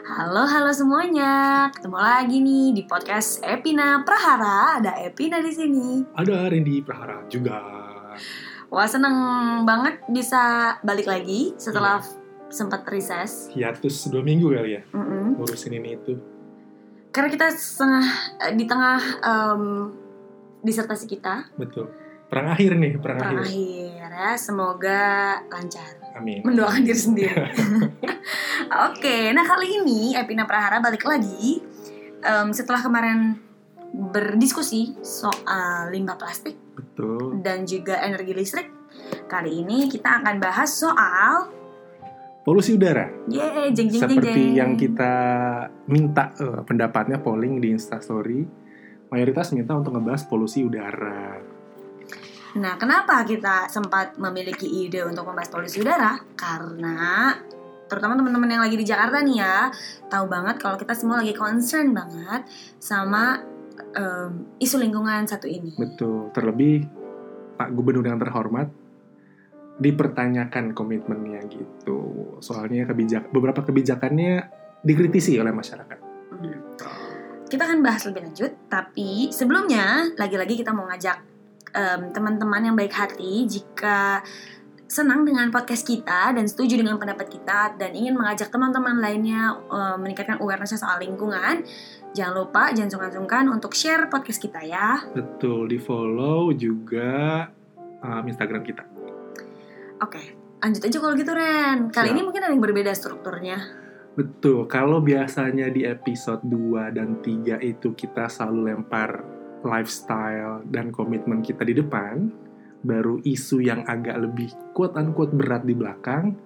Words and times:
Halo, 0.00 0.48
halo 0.48 0.72
semuanya. 0.72 1.68
Ketemu 1.76 1.98
lagi 2.00 2.36
nih 2.40 2.72
di 2.72 2.82
podcast 2.88 3.44
Epina 3.44 4.00
Prahara. 4.00 4.80
Ada 4.80 4.96
Epina 5.04 5.44
di 5.44 5.52
sini. 5.52 6.00
Ada 6.16 6.48
Randy 6.48 6.80
Prahara 6.80 7.20
juga. 7.28 7.60
Wah, 8.72 8.88
seneng 8.88 9.12
banget 9.68 10.00
bisa 10.08 10.72
balik 10.80 11.04
lagi 11.04 11.52
setelah 11.60 12.00
sempat 12.48 12.88
recess. 12.88 13.52
Hiatus 13.52 14.08
dua 14.08 14.24
minggu 14.24 14.48
kali 14.48 14.80
ya, 14.80 14.82
ngurusin 15.36 15.76
ini 15.76 16.00
itu. 16.00 16.16
Karena 17.12 17.28
kita 17.28 17.46
setengah 17.52 18.06
eh, 18.40 18.52
di 18.56 18.64
tengah 18.64 19.00
em, 19.20 19.62
disertasi 20.64 21.04
kita, 21.12 21.52
Betul. 21.60 21.92
Perang 22.30 22.48
akhir 22.48 22.78
nih, 22.78 22.92
perang, 22.96 23.18
perang 23.18 23.36
akhir. 23.42 23.50
akhir 23.50 24.10
ya. 24.14 24.28
Semoga 24.38 25.00
lancar. 25.50 25.98
Amin. 26.10 26.42
mendoakan 26.42 26.82
diri 26.82 26.98
sendiri. 26.98 27.32
Oke, 28.90 29.30
nah 29.30 29.46
kali 29.46 29.78
ini 29.78 30.12
Epina 30.12 30.42
Prahara 30.42 30.82
balik 30.82 31.06
lagi 31.06 31.62
em, 32.20 32.48
setelah 32.50 32.82
kemarin 32.82 33.38
berdiskusi 33.90 34.98
soal 35.00 35.90
limbah 35.90 36.14
plastik 36.14 36.58
Betul. 36.74 37.42
dan 37.42 37.62
juga 37.62 38.02
energi 38.02 38.34
listrik. 38.34 38.68
Kali 39.26 39.62
ini 39.62 39.86
kita 39.86 40.18
akan 40.20 40.36
bahas 40.38 40.70
soal 40.70 41.50
Polusi 42.40 42.74
udara. 42.74 43.06
ye 43.28 43.70
jeng 43.70 43.86
jeng 43.86 43.88
jeng 43.92 44.02
Seperti 44.16 44.32
jeng. 44.32 44.56
yang 44.56 44.72
kita 44.74 45.12
minta 45.86 46.32
eh, 46.34 46.60
pendapatnya 46.66 47.20
polling 47.20 47.60
di 47.60 47.70
Instastory. 47.70 48.42
Mayoritas 49.10 49.54
minta 49.54 49.74
untuk 49.74 49.94
ngebahas 49.94 50.26
polusi 50.26 50.62
udara. 50.62 51.38
Nah, 52.58 52.74
kenapa 52.74 53.22
kita 53.22 53.70
sempat 53.70 54.18
memiliki 54.18 54.66
ide 54.66 55.06
untuk 55.06 55.22
membahas 55.22 55.50
polusi 55.52 55.78
udara? 55.78 56.18
Karena 56.34 57.30
terutama 57.86 58.18
teman-teman 58.18 58.50
yang 58.50 58.62
lagi 58.62 58.74
di 58.78 58.86
Jakarta 58.86 59.22
nih 59.22 59.38
ya, 59.38 59.70
tahu 60.10 60.26
banget 60.26 60.58
kalau 60.58 60.74
kita 60.74 60.94
semua 60.94 61.22
lagi 61.22 61.34
concern 61.34 61.94
banget 61.94 62.46
sama 62.78 63.38
em, 63.94 64.58
isu 64.58 64.82
lingkungan 64.82 65.26
satu 65.30 65.46
ini. 65.46 65.74
Betul. 65.78 66.34
Terlebih 66.34 66.86
Pak 67.54 67.70
Gubernur 67.70 68.06
yang 68.06 68.18
terhormat 68.18 68.66
dipertanyakan 69.78 70.74
komitmennya 70.74 71.46
gitu. 71.50 71.98
Soalnya 72.42 72.84
kebijak 72.84 73.30
beberapa 73.30 73.62
kebijakannya 73.62 74.50
dikritisi 74.82 75.38
oleh 75.38 75.54
masyarakat. 75.54 75.98
Kita 77.50 77.66
akan 77.66 77.82
bahas 77.82 78.06
lebih 78.06 78.30
lanjut, 78.30 78.52
tapi 78.70 79.34
sebelumnya 79.34 80.14
lagi-lagi 80.14 80.54
kita 80.54 80.70
mau 80.70 80.86
ngajak 80.86 81.29
em, 81.74 82.10
teman-teman 82.14 82.72
yang 82.72 82.76
baik 82.76 82.94
hati 82.94 83.46
jika 83.46 84.22
senang 84.90 85.22
dengan 85.22 85.54
podcast 85.54 85.86
kita 85.86 86.34
dan 86.34 86.50
setuju 86.50 86.74
dengan 86.74 86.98
pendapat 86.98 87.30
kita 87.30 87.78
dan 87.78 87.94
ingin 87.94 88.18
mengajak 88.18 88.50
teman-teman 88.50 88.98
lainnya 88.98 89.54
em, 89.70 89.96
meningkatkan 90.02 90.42
awareness 90.42 90.76
soal 90.76 90.98
lingkungan, 90.98 91.62
jangan 92.10 92.34
lupa 92.34 92.74
jangan 92.74 92.98
sungkan-sungkan 92.98 93.46
untuk 93.50 93.74
share 93.74 94.10
podcast 94.10 94.42
kita 94.42 94.60
ya. 94.66 95.06
Betul, 95.14 95.70
di 95.70 95.78
follow 95.78 96.50
juga 96.54 97.46
um, 98.02 98.22
Instagram 98.26 98.62
kita. 98.66 98.82
Oke, 100.00 100.36
lanjut 100.64 100.82
aja 100.82 100.98
kalau 100.98 101.14
gitu 101.14 101.32
Ren. 101.36 101.92
Kali 101.92 102.08
Siap. 102.10 102.14
ini 102.16 102.20
mungkin 102.24 102.42
ada 102.42 102.52
yang 102.52 102.64
berbeda 102.64 102.92
strukturnya. 102.96 103.58
Betul, 104.10 104.66
kalau 104.66 104.98
biasanya 104.98 105.70
di 105.70 105.86
episode 105.86 106.42
2 106.42 106.90
dan 106.90 107.22
3 107.22 107.62
itu 107.62 107.94
kita 107.94 108.26
selalu 108.26 108.74
lempar 108.74 109.22
lifestyle 109.62 110.64
dan 110.68 110.92
komitmen 110.92 111.44
kita 111.44 111.64
di 111.64 111.76
depan, 111.76 112.32
baru 112.80 113.20
isu 113.24 113.60
yang 113.60 113.84
agak 113.84 114.16
lebih 114.16 114.48
quote-unquote 114.72 115.36
berat 115.36 115.62
di 115.64 115.76
belakang. 115.76 116.36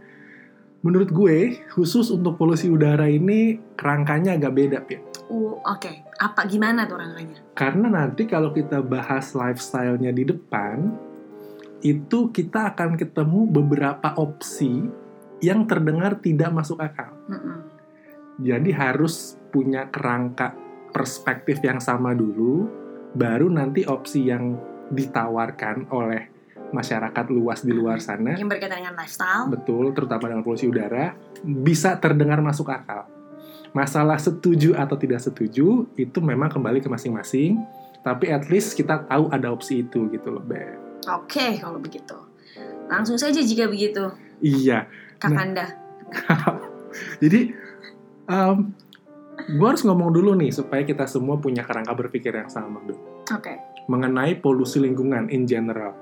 Menurut 0.85 1.09
gue, 1.09 1.65
khusus 1.73 2.13
untuk 2.13 2.37
polusi 2.37 2.69
udara 2.69 3.09
ini 3.09 3.57
kerangkanya 3.73 4.37
agak 4.37 4.53
beda, 4.53 4.79
ya. 4.85 5.01
Uh, 5.33 5.57
Oke, 5.65 6.05
apa 6.21 6.45
gimana 6.45 6.85
tuh 6.85 7.01
rangkanya? 7.01 7.41
Karena 7.57 7.89
nanti 7.89 8.29
kalau 8.29 8.53
kita 8.53 8.85
bahas 8.85 9.33
lifestyle-nya 9.33 10.13
di 10.13 10.29
depan, 10.29 10.93
itu 11.81 12.29
kita 12.29 12.77
akan 12.77 13.01
ketemu 13.01 13.49
beberapa 13.49 14.13
opsi 14.21 14.85
yang 15.41 15.65
terdengar 15.65 16.21
tidak 16.21 16.53
masuk 16.53 16.77
akal. 16.81 17.17
Mm-mm. 17.33 17.65
Jadi 18.45 18.69
harus 18.73 19.41
punya 19.49 19.89
kerangka 19.89 20.53
perspektif 20.93 21.65
yang 21.65 21.81
sama 21.81 22.13
dulu, 22.13 22.84
baru 23.15 23.47
nanti 23.49 23.87
opsi 23.87 24.29
yang 24.29 24.59
ditawarkan 24.91 25.89
oleh 25.91 26.29
masyarakat 26.75 27.25
luas 27.31 27.63
di 27.63 27.71
luar 27.71 28.03
sana, 28.03 28.35
Yang 28.35 28.51
berkaitan 28.59 28.83
dengan 28.83 28.95
lifestyle. 28.99 29.47
betul, 29.47 29.95
terutama 29.95 30.27
dengan 30.27 30.43
polusi 30.43 30.67
udara, 30.67 31.15
bisa 31.43 31.95
terdengar 31.97 32.43
masuk 32.43 32.67
akal. 32.69 33.07
Masalah 33.71 34.19
setuju 34.19 34.75
atau 34.75 34.99
tidak 34.99 35.23
setuju 35.23 35.87
itu 35.95 36.19
memang 36.19 36.51
kembali 36.51 36.83
ke 36.83 36.91
masing-masing, 36.91 37.63
tapi 38.03 38.31
at 38.31 38.47
least 38.51 38.75
kita 38.75 39.07
tahu 39.07 39.31
ada 39.31 39.51
opsi 39.55 39.87
itu 39.87 40.11
gitu 40.11 40.35
loh, 40.35 40.43
Beb. 40.43 40.79
Oke, 41.11 41.59
kalau 41.63 41.79
begitu. 41.79 42.15
Langsung 42.91 43.17
saja 43.17 43.39
jika 43.39 43.71
begitu, 43.71 44.11
Iya, 44.43 44.85
Kakanda. 45.23 45.65
jadi 47.23 47.55
gue 49.35 49.67
harus 49.67 49.83
ngomong 49.83 50.15
dulu 50.15 50.33
nih 50.39 50.55
supaya 50.55 50.87
kita 50.87 51.05
semua 51.11 51.37
punya 51.37 51.67
kerangka 51.67 51.93
berpikir 51.93 52.33
yang 52.33 52.49
sama. 52.49 52.81
Oke. 53.35 53.55
mengenai 53.85 54.41
polusi 54.41 54.81
lingkungan 54.81 55.29
in 55.29 55.45
general. 55.45 55.93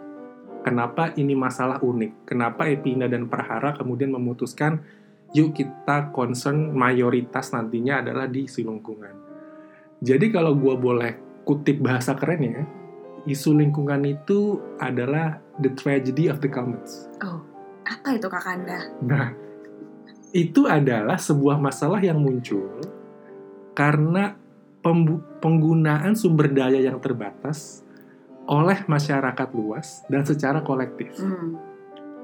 Kenapa 0.63 1.11
ini 1.19 1.35
masalah 1.35 1.83
unik? 1.83 2.31
Kenapa 2.31 2.71
Epina 2.71 3.11
dan 3.11 3.27
Prahara 3.27 3.75
kemudian 3.75 4.15
memutuskan 4.15 4.79
yuk 5.35 5.59
kita 5.59 6.15
concern 6.15 6.71
mayoritas 6.71 7.51
nantinya 7.51 7.99
adalah 7.99 8.31
di 8.31 8.47
isu 8.47 8.71
lingkungan. 8.71 9.15
Jadi 9.99 10.31
kalau 10.31 10.55
gue 10.55 10.75
boleh 10.79 11.43
kutip 11.43 11.83
bahasa 11.83 12.15
kerennya, 12.15 12.63
isu 13.27 13.59
lingkungan 13.59 14.07
itu 14.07 14.63
adalah 14.79 15.43
the 15.59 15.71
tragedy 15.75 16.31
of 16.31 16.39
the 16.39 16.47
commons. 16.47 17.11
Oh, 17.27 17.43
apa 17.83 18.15
itu 18.15 18.31
Kakanda? 18.31 18.79
Nah, 19.03 19.35
itu 20.31 20.71
adalah 20.71 21.19
sebuah 21.19 21.59
masalah 21.59 21.99
yang 21.99 22.23
muncul 22.23 23.02
karena 23.73 24.37
penggunaan 25.41 26.19
sumber 26.19 26.51
daya 26.51 26.83
yang 26.83 26.99
terbatas 26.99 27.87
oleh 28.51 28.83
masyarakat 28.91 29.49
luas 29.55 30.03
dan 30.11 30.27
secara 30.27 30.61
kolektif. 30.67 31.15
Hmm. 31.23 31.55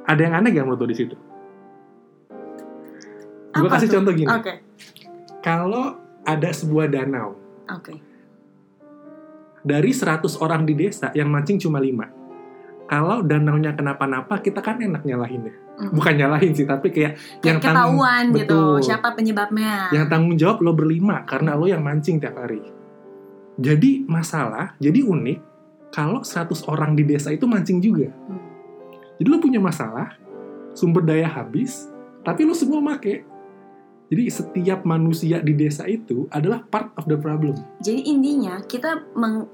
Ada 0.08 0.20
yang 0.26 0.34
aneh 0.42 0.50
gak 0.50 0.64
menurut 0.66 0.82
lo 0.82 0.88
di 0.90 0.96
situ? 0.98 1.16
Gue 3.54 3.68
kasih 3.70 3.88
tuh? 3.88 3.94
contoh 4.00 4.12
gini. 4.14 4.28
Oke, 4.28 4.54
Kalau 5.38 5.96
ada 6.26 6.50
sebuah 6.50 6.90
danau, 6.90 7.38
oke. 7.70 7.94
dari 9.62 9.90
100 9.94 10.26
orang 10.42 10.66
di 10.66 10.74
desa 10.74 11.14
yang 11.14 11.30
mancing 11.30 11.56
cuma 11.62 11.78
5. 11.78 12.17
Kalau 12.88 13.20
danaunya 13.20 13.76
kenapa-napa, 13.76 14.40
kita 14.40 14.64
kan 14.64 14.80
enak 14.80 15.04
nyalahinnya. 15.04 15.52
Hmm. 15.76 15.92
Bukan 15.92 16.16
nyalahin 16.16 16.56
sih, 16.56 16.64
tapi 16.64 16.88
kayak 16.88 17.20
yang 17.44 17.60
Kayak 17.60 17.76
tanggung- 17.76 18.00
ketahuan 18.00 18.24
gitu, 18.32 18.40
Betul. 18.48 18.76
siapa 18.80 19.08
penyebabnya. 19.12 19.92
yang 19.92 20.06
tanggung 20.08 20.34
jawab 20.34 20.64
lo 20.64 20.72
berlima 20.72 21.22
karena 21.28 21.52
lo 21.52 21.68
yang 21.68 21.84
mancing 21.84 22.16
tiap 22.16 22.40
hari. 22.40 22.64
Jadi 23.60 24.08
masalah, 24.08 24.72
jadi 24.80 25.04
unik 25.04 25.38
kalau 25.92 26.24
100 26.24 26.64
orang 26.64 26.96
di 26.96 27.04
desa 27.04 27.28
itu 27.28 27.44
mancing 27.44 27.78
juga. 27.78 28.08
Hmm. 28.08 28.40
Jadi 29.20 29.28
lo 29.28 29.38
punya 29.38 29.60
masalah, 29.60 30.16
sumber 30.72 31.04
daya 31.04 31.28
habis, 31.28 31.86
tapi 32.24 32.48
lo 32.48 32.56
semua 32.56 32.80
make. 32.80 33.22
Jadi 34.08 34.24
setiap 34.32 34.88
manusia 34.88 35.44
di 35.44 35.52
desa 35.52 35.84
itu 35.84 36.24
adalah 36.32 36.64
part 36.64 36.96
of 36.96 37.04
the 37.04 37.20
problem. 37.20 37.52
Jadi 37.84 38.08
intinya 38.08 38.56
kita 38.64 39.04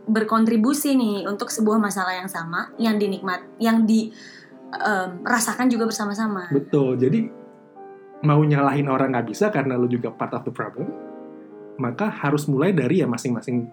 berkontribusi 0.06 0.94
nih 0.94 1.26
untuk 1.26 1.50
sebuah 1.50 1.82
masalah 1.82 2.14
yang 2.22 2.30
sama, 2.30 2.70
yang 2.78 2.94
dinikmat, 2.94 3.42
yang 3.58 3.82
dirasakan 3.82 5.66
juga 5.66 5.90
bersama-sama. 5.90 6.54
Betul. 6.54 6.94
Jadi 7.02 7.26
mau 8.22 8.38
nyalahin 8.46 8.86
orang 8.86 9.10
nggak 9.10 9.26
bisa 9.26 9.50
karena 9.50 9.74
lo 9.74 9.90
juga 9.90 10.14
part 10.14 10.38
of 10.38 10.46
the 10.46 10.54
problem. 10.54 10.86
Maka 11.74 12.06
harus 12.06 12.46
mulai 12.46 12.70
dari 12.70 13.02
ya 13.02 13.10
masing-masing 13.10 13.66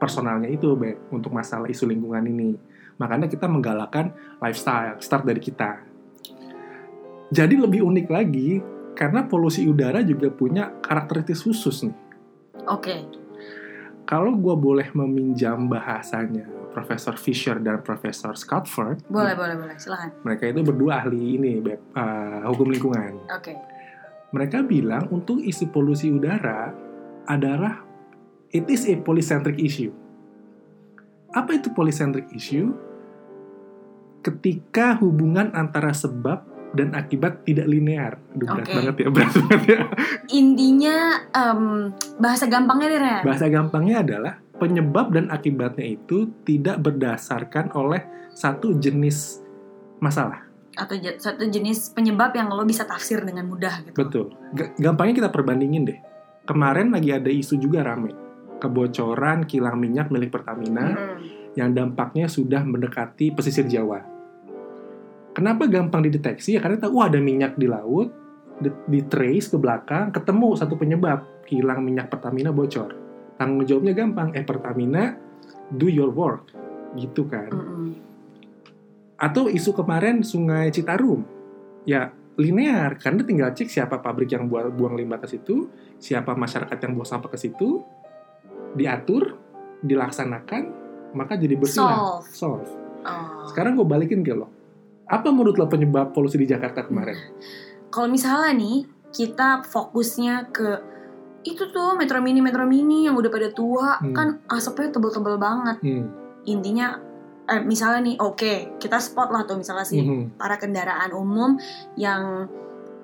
personalnya 0.00 0.48
itu, 0.48 0.72
Be, 0.80 0.96
untuk 1.12 1.36
masalah 1.36 1.68
isu 1.68 1.84
lingkungan 1.84 2.24
ini. 2.24 2.56
Makanya 2.96 3.28
kita 3.28 3.44
menggalakkan 3.44 4.16
lifestyle, 4.40 4.96
start 5.04 5.28
dari 5.28 5.44
kita. 5.44 5.84
Jadi 7.28 7.60
lebih 7.60 7.84
unik 7.84 8.06
lagi, 8.08 8.64
karena 8.92 9.24
polusi 9.24 9.64
udara 9.64 10.04
juga 10.04 10.28
punya 10.28 10.72
karakteristik 10.84 11.38
khusus 11.48 11.88
nih. 11.88 11.96
Oke, 12.68 12.96
Kalau 14.02 14.34
gue 14.34 14.54
boleh 14.58 14.90
meminjam 14.98 15.70
bahasanya 15.70 16.44
Profesor 16.74 17.14
Fisher 17.14 17.56
dan 17.62 17.80
Profesor 17.86 18.34
Scottford, 18.34 19.04
boleh, 19.06 19.38
boleh, 19.38 19.54
boleh. 19.56 19.76
Silahkan. 19.78 20.10
mereka 20.26 20.50
itu 20.50 20.60
berdua 20.64 21.04
ahli 21.04 21.38
ini, 21.38 21.62
Beb, 21.62 21.80
eh, 21.94 22.42
hukum 22.48 22.72
lingkungan. 22.72 23.28
Oke. 23.30 23.54
Mereka 24.32 24.64
bilang 24.64 25.06
untuk 25.12 25.38
isu 25.38 25.68
polusi 25.70 26.08
udara 26.08 26.72
adalah 27.28 27.84
it 28.50 28.64
is 28.68 28.88
a 28.88 28.96
polycentric 28.98 29.60
issue. 29.60 29.92
Apa 31.32 31.60
itu 31.60 31.72
polycentric 31.72 32.28
issue? 32.32 32.72
Ketika 34.24 34.96
hubungan 35.00 35.52
antara 35.52 35.92
sebab 35.92 36.51
dan 36.72 36.92
akibat 36.92 37.42
tidak 37.42 37.66
linear. 37.66 38.16
Aduh, 38.32 38.48
berat 38.48 38.64
Oke. 38.64 38.74
banget 38.74 38.94
ya, 38.96 39.08
berat 39.08 39.32
banget 39.36 39.62
ya. 39.64 39.78
Intinya 40.30 40.96
em, 41.28 41.60
bahasa 42.16 42.44
gampangnya 42.46 42.86
deh 42.88 43.00
Ren. 43.00 43.22
Bahasa 43.22 43.46
gampangnya 43.46 43.96
adalah 44.00 44.34
penyebab 44.54 45.10
dan 45.10 45.28
akibatnya 45.28 45.86
itu 45.90 46.30
tidak 46.42 46.80
berdasarkan 46.80 47.72
oleh 47.72 48.00
satu 48.32 48.74
jenis 48.74 49.42
masalah. 49.98 50.48
atau 50.72 50.96
je- 50.96 51.20
satu 51.20 51.44
jenis 51.44 51.92
penyebab 51.92 52.32
yang 52.32 52.48
lo 52.48 52.64
bisa 52.64 52.88
tafsir 52.88 53.20
dengan 53.20 53.44
mudah 53.44 53.84
gitu. 53.84 53.92
Betul. 53.92 54.24
G- 54.56 54.72
gampangnya 54.80 55.20
kita 55.20 55.28
perbandingin 55.28 55.84
deh. 55.84 56.00
Kemarin 56.42 56.88
lagi 56.88 57.12
ada 57.12 57.28
isu 57.28 57.60
juga 57.60 57.84
rame. 57.84 58.16
Kebocoran 58.56 59.44
kilang 59.44 59.76
minyak 59.76 60.08
milik 60.08 60.32
Pertamina 60.32 60.96
Mm-mm. 60.96 61.52
yang 61.52 61.76
dampaknya 61.76 62.24
sudah 62.24 62.64
mendekati 62.64 63.30
pesisir 63.30 63.68
Jawa. 63.68 64.00
Kenapa 65.32 65.64
gampang 65.64 66.04
dideteksi? 66.04 66.56
Ya 66.56 66.60
karena 66.60 66.76
tahu 66.76 67.00
wah 67.00 67.08
ada 67.08 67.16
minyak 67.16 67.56
di 67.56 67.64
laut, 67.64 68.12
di, 68.60 68.68
di 68.88 69.00
trace 69.08 69.48
ke 69.48 69.56
belakang, 69.56 70.12
ketemu 70.12 70.54
satu 70.56 70.76
penyebab 70.76 71.44
kilang 71.48 71.80
minyak 71.80 72.12
Pertamina 72.12 72.52
bocor. 72.52 72.92
Tanggung 73.40 73.64
jawabnya 73.64 73.96
gampang. 73.96 74.36
Eh 74.36 74.44
Pertamina, 74.44 75.16
do 75.72 75.88
your 75.88 76.12
work, 76.12 76.52
gitu 77.00 77.24
kan? 77.26 77.48
Mm-mm. 77.48 77.96
Atau 79.16 79.48
isu 79.48 79.72
kemarin 79.72 80.20
Sungai 80.20 80.68
Citarum, 80.68 81.24
ya 81.88 82.12
linear 82.36 82.96
karena 82.96 83.22
tinggal 83.24 83.52
cek 83.52 83.68
siapa 83.68 84.00
pabrik 84.00 84.32
yang 84.32 84.48
buang, 84.48 84.72
buang 84.72 84.94
limbah 84.96 85.20
ke 85.20 85.28
situ, 85.28 85.68
siapa 86.00 86.32
masyarakat 86.32 86.76
yang 86.80 86.92
buang 86.96 87.08
sampah 87.08 87.30
ke 87.32 87.38
situ, 87.40 87.80
diatur, 88.76 89.36
dilaksanakan, 89.84 90.62
maka 91.12 91.36
jadi 91.36 91.54
bersih. 91.56 91.84
Solve. 91.84 92.26
Solve. 92.32 92.70
Oh. 93.04 93.46
Sekarang 93.50 93.76
gue 93.76 93.86
balikin 93.86 94.24
ke 94.24 94.32
lo. 94.32 94.48
Apa 95.12 95.28
menurut 95.28 95.60
lo 95.60 95.68
penyebab 95.68 96.10
polusi 96.10 96.40
di 96.40 96.48
Jakarta 96.48 96.82
kemarin? 96.82 97.14
Kalau 97.92 98.08
misalnya 98.08 98.56
nih 98.56 98.78
kita 99.12 99.60
fokusnya 99.62 100.48
ke 100.48 100.68
itu 101.44 101.68
tuh 101.68 101.92
metro 101.92 102.16
mini 102.18 102.40
metro 102.40 102.64
mini 102.64 103.04
yang 103.04 103.12
udah 103.12 103.28
pada 103.28 103.52
tua 103.52 104.00
Hmm. 104.00 104.14
kan 104.14 104.28
asapnya 104.48 104.88
tebel-tebel 104.90 105.36
banget. 105.36 105.76
Hmm. 105.84 106.08
Intinya 106.44 106.96
eh, 107.44 107.60
misalnya 107.60 108.00
nih 108.02 108.16
oke 108.16 108.52
kita 108.78 108.96
spot 108.96 109.28
lah 109.28 109.42
tuh 109.42 109.58
misalnya 109.58 109.82
sih 109.82 110.00
Mhm. 110.00 110.38
para 110.38 110.56
kendaraan 110.56 111.10
umum 111.12 111.58
yang 111.94 112.46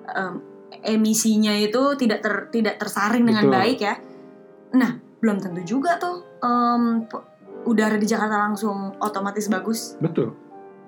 em, 0.09 0.33
emisinya 0.81 1.53
itu 1.53 1.93
tidak 1.93 2.23
ter, 2.23 2.33
tidak 2.49 2.79
tersaring 2.79 3.21
dengan 3.21 3.45
Betul. 3.45 3.53
baik 3.53 3.77
ya. 3.79 3.95
Nah, 4.71 4.91
belum 5.19 5.37
tentu 5.37 5.61
juga 5.67 5.99
tuh 5.99 6.23
p- 7.05 7.25
udara 7.67 7.99
di 7.99 8.07
Jakarta 8.07 8.39
langsung 8.39 8.95
otomatis 8.97 9.45
bagus. 9.45 9.99
Betul. 9.99 10.33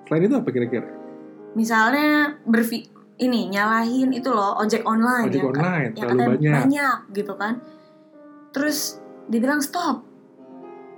Selain 0.07 0.23
itu 0.23 0.33
apa 0.33 0.49
kira-kira? 0.49 0.87
Misalnya 1.57 2.39
berfi 2.47 2.87
ini 3.21 3.53
nyalahin 3.53 4.09
itu 4.15 4.33
loh 4.33 4.57
ojek 4.57 4.81
online 4.81 5.29
Ojek 5.29 5.41
yang, 5.45 5.51
online 5.53 5.91
yang 5.93 5.93
terlalu 5.93 6.19
katanya 6.19 6.57
banyak. 6.57 6.97
gitu 7.13 7.33
kan. 7.37 7.53
Terus 8.51 8.77
dibilang 9.29 9.61
stop. 9.61 10.03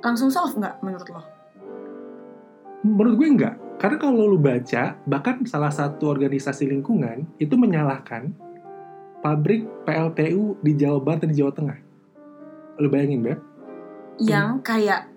Langsung 0.03 0.31
solve 0.31 0.55
nggak 0.57 0.75
menurut 0.83 1.07
lo? 1.11 1.23
Menurut 2.83 3.13
gue 3.15 3.27
enggak. 3.27 3.55
Karena 3.79 3.97
kalau 3.99 4.29
lu 4.29 4.39
baca, 4.39 4.95
bahkan 5.03 5.43
salah 5.43 5.71
satu 5.71 6.11
organisasi 6.11 6.69
lingkungan 6.71 7.27
itu 7.39 7.55
menyalahkan 7.55 8.31
pabrik 9.23 9.67
PLTU 9.87 10.59
di 10.59 10.71
Jawa 10.75 10.99
Barat 10.99 11.27
dan 11.27 11.29
di 11.31 11.37
Jawa 11.39 11.51
Tengah. 11.55 11.79
Lu 12.79 12.87
bayangin, 12.91 13.23
Beb? 13.23 13.39
yang 14.21 14.61
kayak 14.61 15.09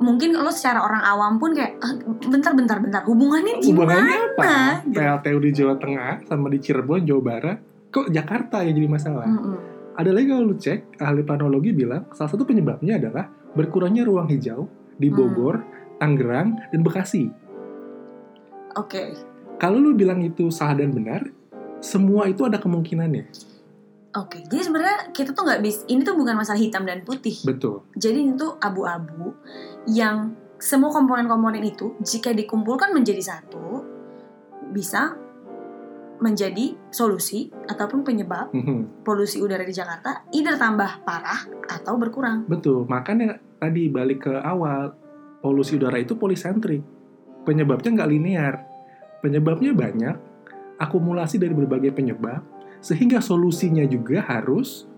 mungkin 0.00 0.32
lo 0.32 0.48
secara 0.48 0.80
orang 0.80 1.04
awam 1.04 1.36
pun 1.36 1.52
kayak 1.52 1.76
"Ah, 1.78 1.92
bentar 2.26 2.52
bentar 2.52 2.80
bentar 2.80 3.04
hubungannya 3.04 3.60
gimana 3.60 4.00
Hubungannya 4.00 4.18
apa? 4.32 4.52
gitu. 4.82 4.96
PLTU 4.96 5.38
di 5.38 5.50
Jawa 5.52 5.74
Tengah 5.76 6.12
sama 6.24 6.46
di 6.48 6.58
Cirebon, 6.58 7.04
Jawa 7.04 7.22
Barat, 7.22 7.58
kok 7.88 8.08
Jakarta 8.08 8.64
yang 8.64 8.74
jadi 8.74 8.88
masalah? 8.88 9.28
Mm-mm. 9.28 9.56
Ada 9.94 10.10
lagi 10.10 10.26
kalau 10.26 10.44
lu 10.44 10.56
cek, 10.56 10.96
ahli 10.96 11.20
planologi 11.20 11.70
bilang 11.70 12.08
salah 12.10 12.32
satu 12.32 12.42
penyebabnya 12.42 12.96
adalah 12.96 13.28
berkurangnya 13.52 14.02
ruang 14.02 14.26
hijau 14.26 14.64
di 14.96 15.08
Hmm. 15.08 15.16
Bogor, 15.16 15.60
Tangerang, 15.96 16.56
dan 16.72 16.80
Bekasi. 16.80 17.28
Oke, 18.74 19.12
Kalau 19.60 19.76
lu 19.76 19.92
bilang 19.92 20.24
itu 20.24 20.48
salah 20.48 20.80
dan 20.80 20.88
benar, 20.88 21.20
semua 21.84 22.24
itu 22.24 22.48
ada 22.48 22.56
kemungkinannya. 22.56 23.28
Oke. 24.12 24.38
Jadi 24.46 24.62
sebenarnya 24.62 25.10
kita 25.10 25.30
tuh 25.32 25.44
nggak 25.46 25.60
bisa. 25.62 25.80
Ini 25.86 26.00
tuh 26.02 26.16
bukan 26.16 26.34
masalah 26.34 26.58
hitam 26.58 26.82
dan 26.84 27.02
putih. 27.02 27.36
Betul. 27.44 27.86
Jadi 27.94 28.18
ini 28.26 28.32
tuh 28.34 28.58
abu-abu 28.58 29.34
yang 29.88 30.34
semua 30.60 30.92
komponen-komponen 30.92 31.64
itu 31.64 31.96
jika 32.04 32.36
dikumpulkan 32.36 32.92
menjadi 32.92 33.22
satu 33.36 33.80
bisa 34.70 35.16
menjadi 36.20 36.76
solusi 36.92 37.48
ataupun 37.64 38.04
penyebab 38.04 38.52
Mhm. 38.52 39.00
polusi 39.08 39.40
udara 39.40 39.64
di 39.64 39.72
Jakarta 39.72 40.28
either 40.36 40.60
tambah 40.60 41.00
parah 41.00 41.48
atau 41.64 41.96
berkurang. 41.96 42.44
Betul. 42.44 42.84
Makanya 42.84 43.40
tadi 43.56 43.88
balik 43.88 44.28
ke 44.28 44.34
awal, 44.36 44.92
polusi 45.40 45.80
udara 45.80 45.96
itu 45.96 46.12
polisentrik. 46.20 46.84
Penyebabnya 47.48 47.96
nggak 47.96 48.10
linear. 48.12 48.54
Penyebabnya 49.24 49.72
banyak, 49.72 50.16
akumulasi 50.76 51.40
dari 51.40 51.56
berbagai 51.56 51.92
penyebab, 51.92 52.44
sehingga 52.80 53.20
solusinya 53.20 53.84
juga 53.84 54.24
harus 54.24 54.88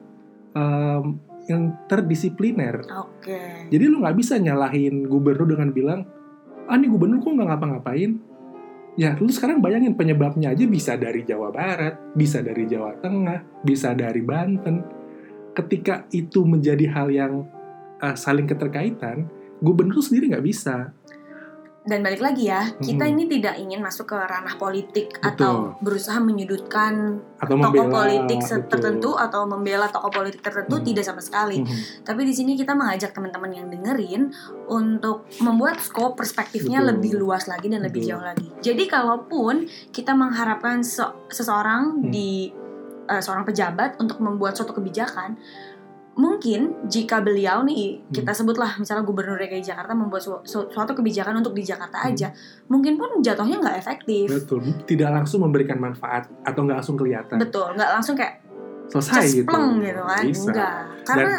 em, 0.55 1.19
interdisipliner. 1.51 2.87
Oke. 3.03 3.69
Jadi 3.71 3.85
lu 3.87 4.03
nggak 4.03 4.17
bisa 4.19 4.39
nyalahin 4.39 5.07
gubernur 5.11 5.51
dengan 5.51 5.71
bilang, 5.75 6.01
ah 6.71 6.79
ini 6.79 6.87
gubernur 6.87 7.19
kok 7.19 7.35
nggak 7.35 7.49
ngapa-ngapain? 7.51 8.13
Ya, 8.93 9.17
lu 9.17 9.33
sekarang 9.33 9.65
bayangin 9.65 9.97
penyebabnya 9.97 10.53
aja 10.53 10.69
bisa 10.69 11.01
dari 11.01 11.25
Jawa 11.25 11.49
Barat, 11.49 12.13
bisa 12.13 12.45
dari 12.45 12.69
Jawa 12.69 12.93
Tengah, 13.01 13.65
bisa 13.65 13.97
dari 13.97 14.21
Banten. 14.21 14.85
Ketika 15.57 16.05
itu 16.13 16.45
menjadi 16.45 16.87
hal 16.93 17.09
yang 17.09 17.49
uh, 18.05 18.17
saling 18.17 18.45
keterkaitan, 18.45 19.33
gubernur 19.65 19.97
sendiri 20.05 20.37
nggak 20.37 20.45
bisa. 20.45 20.93
Dan 21.83 21.99
balik 21.99 22.23
lagi 22.23 22.47
ya, 22.47 22.63
kita 22.79 23.11
Mm-mm. 23.11 23.13
ini 23.19 23.23
tidak 23.27 23.59
ingin 23.59 23.83
masuk 23.83 24.07
ke 24.07 24.15
ranah 24.15 24.55
politik 24.55 25.19
Betul. 25.19 25.27
atau 25.35 25.53
berusaha 25.83 26.15
menyudutkan 26.23 27.19
Atau 27.43 27.59
tokoh 27.59 27.75
membela, 27.75 27.91
politik 27.99 28.39
betul. 28.39 28.63
tertentu 28.71 29.11
atau 29.19 29.43
membela 29.45 29.91
tokoh 29.91 30.15
politik 30.15 30.47
tertentu 30.47 30.79
Hmm. 30.79 30.87
tidak 30.87 31.03
sama 31.03 31.19
sekali. 31.19 31.59
Mhm. 31.59 32.07
Tapi 32.07 32.23
di 32.23 32.31
sini 32.31 32.55
kita 32.55 32.79
mengajak 32.79 33.11
teman-teman 33.11 33.51
yang 33.51 33.67
dengerin 33.67 34.31
untuk 34.71 35.27
membuat 35.43 35.83
skop 35.83 36.15
perspektifnya 36.15 36.79
Betul. 36.79 36.91
lebih 36.95 37.13
luas 37.19 37.51
lagi 37.51 37.67
dan 37.67 37.83
lebih 37.83 38.07
Betul. 38.07 38.11
jauh 38.15 38.25
lagi. 38.25 38.47
Jadi 38.63 38.85
kalaupun 38.87 39.55
kita 39.91 40.15
mengharapkan 40.15 40.87
se- 40.87 41.03
seseorang 41.29 41.99
Hmm. 41.99 42.11
di 42.11 42.55
eh, 43.03 43.19
seorang 43.19 43.43
pejabat 43.43 43.99
untuk 43.99 44.23
membuat 44.23 44.55
suatu 44.55 44.71
kebijakan, 44.71 45.35
mungkin 46.13 46.77
jika 46.87 47.25
beliau 47.25 47.65
nih 47.65 47.99
Hmm. 47.99 48.13
kita 48.13 48.33
sebutlah 48.33 48.77
misalnya 48.77 49.01
Gubernur 49.01 49.37
DKI 49.37 49.65
Jakarta 49.65 49.97
membuat 49.97 50.21
su- 50.21 50.45
su- 50.45 50.69
suatu 50.69 50.93
kebijakan 50.93 51.41
untuk 51.41 51.57
di 51.57 51.65
Jakarta 51.65 51.99
Hmm. 51.99 52.13
aja, 52.13 52.29
mungkin 52.67 53.01
pun 53.01 53.25
jatuhnya 53.25 53.57
nggak 53.59 53.77
efektif. 53.77 54.29
Betul, 54.29 54.61
tidak 54.85 55.09
langsung 55.11 55.41
memberikan 55.41 55.81
manfaat 55.81 56.29
atau 56.43 56.61
nggak 56.63 56.85
langsung 56.85 56.97
kelihatan. 56.97 57.41
Betul, 57.41 57.73
nggak 57.73 57.91
langsung 57.91 58.13
kayak 58.13 58.45
Selesai 58.89 59.25
gitu. 59.25 59.49
cespleng 59.49 59.81
gitu 59.81 60.03
kan, 60.05 60.23
Bisa. 60.23 60.45
enggak. 60.53 60.77
Karena 61.03 61.33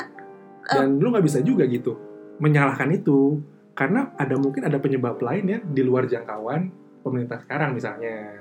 dan 0.63 0.95
lu 0.95 1.11
nggak 1.11 1.25
bisa 1.27 1.43
juga 1.43 1.67
gitu 1.67 1.93
menyalahkan 2.39 2.87
itu 2.89 3.35
karena 3.73 4.15
ada 4.15 4.39
mungkin 4.39 4.63
ada 4.63 4.79
penyebab 4.79 5.19
lain 5.19 5.43
ya 5.45 5.59
di 5.59 5.81
luar 5.83 6.07
jangkauan 6.07 6.71
pemerintah 7.03 7.43
sekarang 7.43 7.75
misalnya 7.75 8.39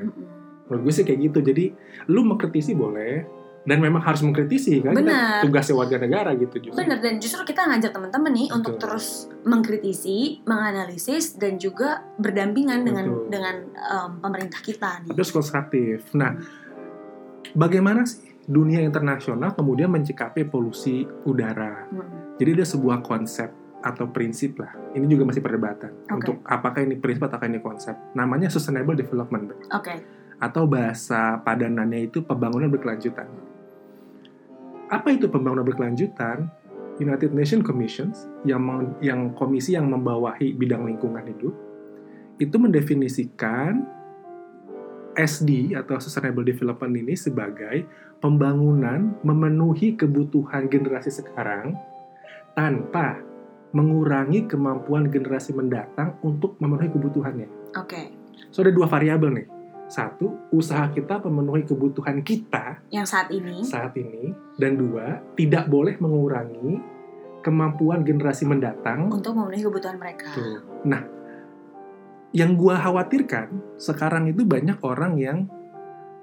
menurut 0.64 0.80
gue 0.86 0.92
sih 0.94 1.02
kayak 1.02 1.20
gitu 1.28 1.38
jadi 1.42 1.74
lu 2.06 2.22
mengkritisi 2.22 2.72
boleh 2.72 3.26
dan 3.62 3.78
memang 3.78 4.02
harus 4.02 4.18
mengkritisi 4.20 4.82
kan 4.82 4.90
Kita 4.90 5.02
Benar. 5.02 5.40
tugasnya 5.46 5.74
warga 5.76 5.96
negara 5.96 6.30
gitu 6.34 6.54
justru 6.58 6.78
Bener 6.78 6.98
dan 6.98 7.14
justru 7.16 7.42
kita 7.42 7.62
ngajak 7.62 7.90
teman-teman 7.90 8.32
nih 8.32 8.48
untuk 8.50 8.74
Betul. 8.74 8.82
terus 8.90 9.06
mengkritisi, 9.42 10.42
menganalisis 10.42 11.38
dan 11.38 11.56
juga 11.56 12.02
berdampingan 12.18 12.82
dengan 12.82 13.06
Betul. 13.06 13.30
dengan 13.30 13.56
em, 13.70 14.10
pemerintah 14.18 14.60
kita 14.60 15.06
nih. 15.06 15.14
harus 15.14 15.30
konstruktif 15.30 16.10
nah 16.12 16.34
bagaimana 17.54 18.02
sih 18.02 18.34
dunia 18.42 18.82
internasional 18.82 19.54
kemudian 19.54 19.86
mencikapi 19.88 20.42
polusi 20.44 21.06
udara 21.22 21.86
Mm. 21.86 22.36
jadi 22.38 22.50
ada 22.56 22.66
sebuah 22.66 22.98
konsep 23.00 23.46
atau 23.78 24.06
prinsip 24.08 24.58
lah 24.58 24.74
ini 24.94 25.06
juga 25.06 25.22
masih 25.24 25.38
perdebatan 25.38 25.90
Oke. 26.06 26.14
untuk 26.16 26.36
apakah 26.42 26.82
ini 26.82 26.98
prinsip 26.98 27.26
atau 27.26 27.38
ini 27.42 27.58
konsep 27.58 27.94
namanya 28.14 28.46
sustainable 28.46 28.94
development 28.94 29.54
Oke, 29.70 30.02
atau 30.38 30.66
bahasa 30.66 31.38
padanannya 31.38 32.06
itu 32.06 32.22
pembangunan 32.22 32.66
berkelanjutan. 32.66 33.26
Apa 34.92 35.08
itu 35.16 35.24
pembangunan 35.32 35.64
berkelanjutan? 35.64 36.52
United 37.00 37.32
Nations 37.32 37.64
Commissions 37.64 38.28
yang 38.44 38.60
yang 39.00 39.32
komisi 39.32 39.72
yang 39.72 39.88
membawahi 39.88 40.52
bidang 40.52 40.84
lingkungan 40.84 41.24
hidup 41.24 41.56
itu 42.36 42.56
mendefinisikan 42.60 43.88
SD 45.16 45.72
atau 45.72 45.96
Sustainable 45.96 46.44
Development 46.44 46.92
ini 46.92 47.16
sebagai 47.16 47.88
pembangunan 48.20 49.16
memenuhi 49.24 49.96
kebutuhan 49.96 50.68
generasi 50.68 51.08
sekarang 51.08 51.80
tanpa 52.52 53.24
mengurangi 53.72 54.44
kemampuan 54.44 55.08
generasi 55.08 55.56
mendatang 55.56 56.20
untuk 56.20 56.60
memenuhi 56.60 56.92
kebutuhannya. 56.92 57.48
oke, 57.72 58.02
So 58.52 58.60
ada 58.60 58.68
dua 58.68 58.84
variabel 58.84 59.32
nih. 59.32 59.46
Satu 59.92 60.48
usaha 60.48 60.88
kita 60.88 61.20
memenuhi 61.20 61.68
kebutuhan 61.68 62.24
kita 62.24 62.80
Yang 62.88 63.06
saat 63.12 63.28
ini 63.28 63.60
saat 63.60 63.92
ini 63.92 64.32
dan 64.56 64.80
dua 64.80 65.20
tidak 65.36 65.68
boleh 65.68 66.00
mengurangi 66.00 66.80
kemampuan 67.44 68.00
generasi 68.00 68.48
mendatang 68.48 69.12
untuk 69.12 69.36
memenuhi 69.36 69.68
kebutuhan 69.68 70.00
mereka. 70.00 70.32
Tuh. 70.32 70.64
Nah, 70.88 71.04
yang 72.32 72.56
gua 72.56 72.80
khawatirkan 72.80 73.76
sekarang 73.76 74.32
itu 74.32 74.48
banyak 74.48 74.80
orang 74.80 75.20
yang 75.20 75.38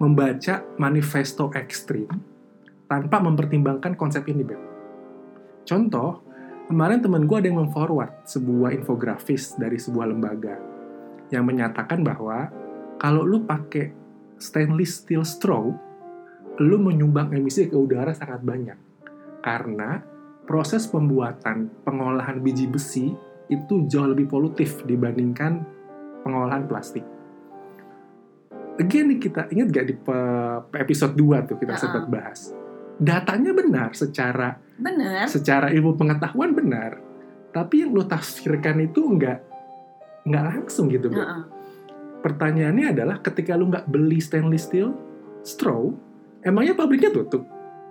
membaca 0.02 0.66
manifesto 0.80 1.52
ekstrim 1.54 2.10
tanpa 2.90 3.22
mempertimbangkan 3.22 3.94
konsep 3.94 4.26
ini, 4.32 4.42
Beb. 4.42 4.58
Contoh, 5.68 6.26
kemarin 6.72 7.04
temen 7.04 7.30
gue 7.30 7.38
ada 7.38 7.48
yang 7.52 7.62
memforward 7.62 8.26
sebuah 8.26 8.74
infografis 8.74 9.54
dari 9.60 9.78
sebuah 9.78 10.10
lembaga 10.10 10.58
yang 11.30 11.46
menyatakan 11.46 12.02
bahwa 12.02 12.50
kalau 13.00 13.24
lu 13.24 13.48
pakai 13.48 13.96
stainless 14.36 15.02
steel 15.04 15.24
straw, 15.24 15.72
lu 16.60 16.78
menyumbang 16.78 17.32
emisi 17.32 17.72
ke 17.72 17.76
udara 17.80 18.12
sangat 18.12 18.44
banyak. 18.44 18.76
Karena 19.40 20.04
proses 20.44 20.84
pembuatan 20.92 21.72
pengolahan 21.88 22.44
biji 22.44 22.68
besi 22.68 23.16
itu 23.48 23.88
jauh 23.88 24.12
lebih 24.12 24.28
polutif 24.28 24.84
dibandingkan 24.84 25.64
pengolahan 26.28 26.68
plastik. 26.68 27.08
Again 28.80 29.16
nih 29.16 29.20
kita 29.20 29.48
ingat 29.52 29.68
gak 29.72 29.86
di 29.88 29.96
episode 30.80 31.16
2 31.16 31.48
tuh 31.48 31.58
kita 31.60 31.76
Uh-uh. 31.76 31.84
sempat 31.84 32.04
bahas. 32.12 32.52
Datanya 33.00 33.56
benar 33.56 33.96
secara 33.96 34.60
Bener. 34.76 35.24
secara 35.32 35.72
ilmu 35.72 35.96
pengetahuan 35.96 36.52
benar, 36.52 37.00
tapi 37.56 37.84
yang 37.84 37.96
lo 37.96 38.04
tafsirkan 38.04 38.84
itu 38.84 39.00
nggak 39.00 39.40
nggak 40.28 40.44
langsung 40.44 40.92
gitu. 40.92 41.08
Bro. 41.08 41.59
Pertanyaannya 42.20 42.92
adalah 42.92 43.24
ketika 43.24 43.56
lu 43.56 43.72
nggak 43.72 43.88
beli 43.88 44.20
stainless 44.20 44.68
steel 44.68 44.92
straw, 45.48 45.88
emangnya 46.44 46.76
pabriknya 46.76 47.16
tutup? 47.16 47.48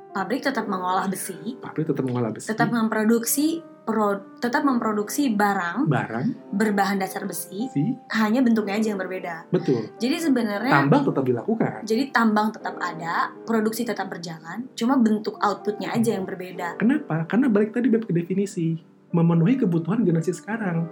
Pabrik 0.09 0.41
tetap 0.41 0.65
mengolah 0.69 1.05
besi, 1.09 1.57
Pabrik 1.61 1.85
tetap 1.89 2.05
mengolah 2.05 2.33
besi, 2.33 2.49
tetap 2.49 2.73
memproduksi 2.73 3.61
pro, 3.85 4.21
tetap 4.41 4.65
memproduksi 4.65 5.33
barang 5.33 5.89
barang, 5.89 6.53
berbahan 6.53 6.97
dasar 7.01 7.29
besi, 7.29 7.69
sih, 7.73 7.93
hanya 8.17 8.41
bentuknya 8.45 8.81
aja 8.81 8.93
yang 8.93 9.01
berbeda. 9.01 9.49
betul. 9.53 9.89
Jadi 10.01 10.17
sebenarnya 10.29 10.73
Tambang 10.85 11.05
tetap 11.09 11.25
dilakukan. 11.25 11.81
jadi 11.85 12.05
tambang 12.13 12.49
tetap 12.53 12.77
ada, 12.81 13.33
produksi 13.45 13.85
tetap 13.85 14.09
berjalan, 14.09 14.69
cuma 14.77 14.97
bentuk 14.97 15.37
outputnya 15.41 15.93
aja 15.93 16.17
yang 16.17 16.25
berbeda. 16.25 16.81
Kenapa? 16.81 17.29
Karena 17.29 17.47
balik 17.53 17.77
tadi 17.77 17.93
ke 17.93 18.13
definisi 18.13 18.77
memenuhi 19.13 19.57
kebutuhan 19.61 20.05
generasi 20.05 20.37
sekarang. 20.37 20.89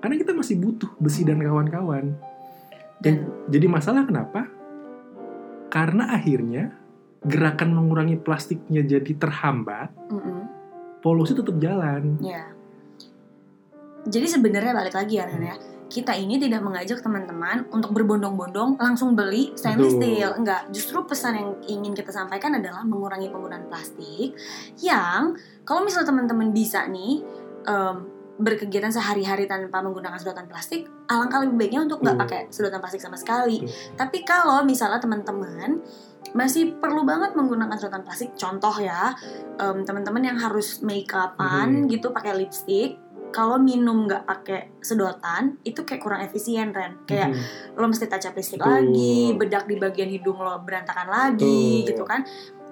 Karena 0.00 0.16
kita 0.16 0.32
masih 0.32 0.56
butuh 0.56 0.88
besi 0.96 1.22
dan 1.28 1.42
kawan-kawan. 1.42 2.16
Dan 3.00 3.48
Jadi 3.50 3.66
masalah 3.66 4.04
kenapa? 4.06 4.46
Karena 5.72 6.12
akhirnya 6.14 6.76
gerakan 7.20 7.76
mengurangi 7.76 8.16
plastiknya 8.16 8.80
jadi 8.80 9.12
terhambat, 9.16 9.92
mm-mm, 10.08 10.40
polusi 11.04 11.36
tetap 11.36 11.56
jalan. 11.60 12.16
ya. 12.24 12.48
Jadi 14.08 14.26
sebenarnya 14.28 14.72
balik 14.72 14.96
lagi 14.96 15.20
ya 15.20 15.28
Ren 15.28 15.44
ya. 15.44 15.56
Kita 15.90 16.14
ini 16.14 16.38
tidak 16.38 16.62
mengajak 16.62 17.02
teman-teman 17.02 17.66
untuk 17.74 17.90
berbondong-bondong 17.92 18.78
langsung 18.78 19.18
beli 19.18 19.50
stainless 19.58 19.98
steel. 19.98 20.32
Enggak, 20.38 20.70
justru 20.70 21.02
pesan 21.02 21.34
yang 21.34 21.50
ingin 21.66 21.92
kita 21.92 22.14
sampaikan 22.14 22.56
adalah 22.56 22.86
mengurangi 22.86 23.28
penggunaan 23.28 23.66
plastik 23.66 24.32
yang 24.80 25.34
kalau 25.66 25.82
misalnya 25.82 26.14
teman-teman 26.14 26.54
bisa 26.54 26.86
nih 26.86 27.20
em, 27.66 27.96
berkegiatan 28.40 28.88
sehari-hari 28.88 29.44
tanpa 29.44 29.84
menggunakan 29.84 30.16
sedotan 30.16 30.48
plastik, 30.48 30.88
alangkah 31.12 31.44
lebih 31.44 31.60
baiknya 31.60 31.84
untuk 31.84 32.00
nggak 32.00 32.16
Betul. 32.16 32.24
pakai 32.24 32.40
sedotan 32.48 32.80
plastik 32.80 33.04
sama 33.04 33.20
sekali. 33.20 33.60
Betul. 33.60 33.94
Tapi 34.00 34.18
kalau 34.24 34.64
misalnya 34.64 34.96
teman-teman 34.96 35.84
masih 36.32 36.80
perlu 36.80 37.04
banget 37.04 37.36
menggunakan 37.36 37.76
sedotan 37.76 38.00
plastik, 38.00 38.32
contoh 38.40 38.72
ya, 38.80 39.12
em, 39.60 39.84
teman-teman 39.84 40.22
yang 40.24 40.38
harus 40.40 40.80
make 40.80 41.12
upan 41.12 41.84
Hmm. 41.84 41.88
gitu 41.92 42.16
pakai 42.16 42.32
lipstick, 42.32 42.96
kalau 43.30 43.62
minum 43.62 44.10
nggak 44.10 44.26
pakai 44.26 44.74
sedotan 44.82 45.60
itu 45.62 45.86
kayak 45.86 46.02
kurang 46.02 46.20
efisien 46.24 46.74
Ren. 46.74 47.06
Kayak 47.06 47.30
Mhm. 47.30 47.78
lo 47.78 47.86
mesti 47.86 48.10
touch 48.10 48.26
up 48.26 48.34
lipstick 48.34 48.58
lagi, 48.58 49.34
bedak 49.38 49.70
di 49.70 49.78
bagian 49.78 50.10
hidung 50.10 50.38
lo 50.38 50.58
berantakan 50.66 51.08
lagi 51.08 51.86
Betul. 51.86 51.88
gitu 51.94 52.04
kan. 52.08 52.26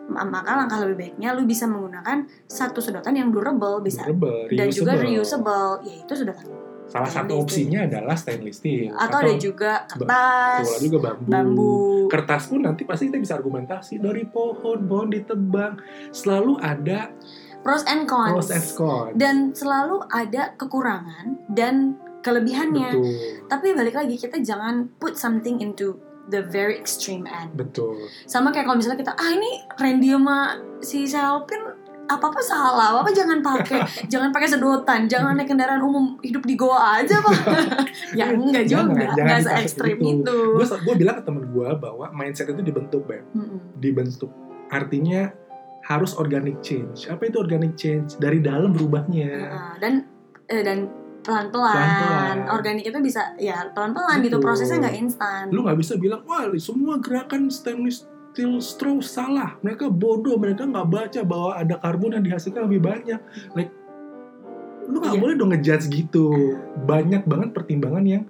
Ma- 0.09 0.25
Maka 0.25 0.57
langkah 0.57 0.81
lebih 0.83 0.97
baiknya 0.97 1.37
lo 1.37 1.45
bisa 1.45 1.69
menggunakan 1.69 2.25
satu 2.49 2.81
sedotan 2.81 3.13
yang 3.13 3.29
durable 3.29 3.85
bisa 3.85 4.05
Durable, 4.09 4.49
dan 4.57 4.67
juga 4.73 4.97
reusable. 4.97 5.85
yaitu 5.85 6.13
sedotan. 6.17 6.49
Salah 6.89 7.13
satu 7.13 7.45
opsinya 7.45 7.85
adalah 7.85 8.17
stainless 8.17 8.65
steel. 8.65 8.97
Atau 8.97 9.21
ada 9.21 9.37
juga 9.37 9.85
kertas, 9.85 10.81
juga 10.81 11.13
bambu. 11.13 11.29
bambu. 11.29 11.77
Kertas 12.09 12.49
pun 12.49 12.65
nanti 12.65 12.89
pasti 12.89 13.13
kita 13.13 13.21
bisa 13.21 13.37
argumentasi 13.37 14.01
dari 14.01 14.25
pohon, 14.25 14.89
pohon 14.89 15.13
ditebang. 15.13 15.77
Selalu 16.17 16.57
ada 16.65 17.13
pros 17.61 17.85
and 17.85 18.09
cons. 18.09 18.33
pros 18.33 18.49
and 18.49 18.69
cons. 18.73 19.13
Dan 19.21 19.53
selalu 19.53 20.01
ada 20.09 20.57
kekurangan 20.57 21.53
dan 21.53 22.01
kelebihannya. 22.25 22.91
Betul, 22.97 23.45
Tapi 23.53 23.67
balik 23.77 23.93
lagi 23.93 24.17
kita 24.17 24.41
jangan 24.41 24.89
put 24.97 25.21
something 25.21 25.61
into 25.61 25.93
the 26.29 26.45
very 26.49 26.77
extreme 26.77 27.25
end. 27.25 27.57
betul. 27.57 27.97
Sama 28.29 28.53
kayak 28.53 28.69
kalau 28.69 28.79
misalnya 28.79 29.01
kita 29.01 29.13
ah 29.17 29.31
ini 29.33 29.65
Randy 29.81 30.13
sama 30.13 30.39
si 30.85 31.09
Selpin 31.09 31.89
apa 32.09 32.25
apa 32.33 32.41
salah, 32.41 32.87
apa 32.97 32.99
apa 33.05 33.11
jangan 33.13 33.39
pakai, 33.45 33.85
jangan 34.13 34.33
pakai 34.33 34.49
sedotan, 34.49 35.05
jangan 35.05 35.37
naik 35.37 35.53
kendaraan 35.53 35.85
umum, 35.85 36.17
hidup 36.25 36.41
di 36.49 36.57
goa 36.57 37.05
aja 37.05 37.21
pak. 37.21 37.37
ya 38.19 38.33
enggak 38.33 38.65
juga, 38.65 39.13
jangan 39.13 39.29
enggak 39.29 39.41
se 39.45 39.51
ekstrim 39.61 39.99
itu. 40.01 40.25
itu. 40.25 40.37
Gue 40.57 40.65
gue 40.65 40.95
bilang 41.05 41.21
ke 41.21 41.23
temen 41.29 41.45
gue 41.53 41.69
bahwa 41.77 42.09
mindset 42.17 42.49
itu 42.49 42.65
dibentuk, 42.65 43.05
Beb. 43.05 43.29
Mm-mm. 43.37 43.61
Dibentuk. 43.77 44.33
Artinya 44.73 45.29
harus 45.85 46.17
organic 46.17 46.65
change. 46.65 47.13
Apa 47.13 47.29
itu 47.29 47.37
organic 47.37 47.77
change? 47.77 48.17
Dari 48.17 48.41
dalam 48.41 48.73
berubahnya. 48.73 49.29
Heeh, 49.29 49.73
dan 49.85 49.93
eh, 50.49 50.65
dan 50.65 50.89
pelan-pelan. 51.29 52.49
Organik 52.49 52.89
itu 52.89 52.99
bisa 53.05 53.37
ya 53.37 53.69
pelan-pelan 53.77 54.25
gitu 54.25 54.41
prosesnya 54.41 54.89
nggak 54.89 54.97
instan. 54.97 55.53
Lu 55.53 55.61
nggak 55.61 55.77
bisa 55.77 56.01
bilang, 56.01 56.25
wah 56.25 56.49
semua 56.57 56.97
gerakan 56.97 57.53
stainless 57.53 58.09
steel 58.39 58.63
straw 58.63 59.03
salah. 59.03 59.59
Mereka 59.67 59.91
bodoh, 59.91 60.39
mereka 60.39 60.63
nggak 60.63 60.87
baca 60.87 61.21
bahwa 61.27 61.59
ada 61.59 61.75
karbon 61.83 62.15
yang 62.15 62.23
dihasilkan 62.23 62.71
lebih 62.71 62.87
banyak. 62.87 63.19
Like, 63.59 63.75
lu 64.87 65.03
nggak 65.03 65.19
Iya. 65.19 65.23
boleh 65.27 65.35
dong 65.35 65.51
ngejudge 65.51 65.91
gitu. 65.91 66.27
Banyak 66.87 67.27
banget 67.27 67.51
pertimbangan 67.51 68.07
yang 68.07 68.25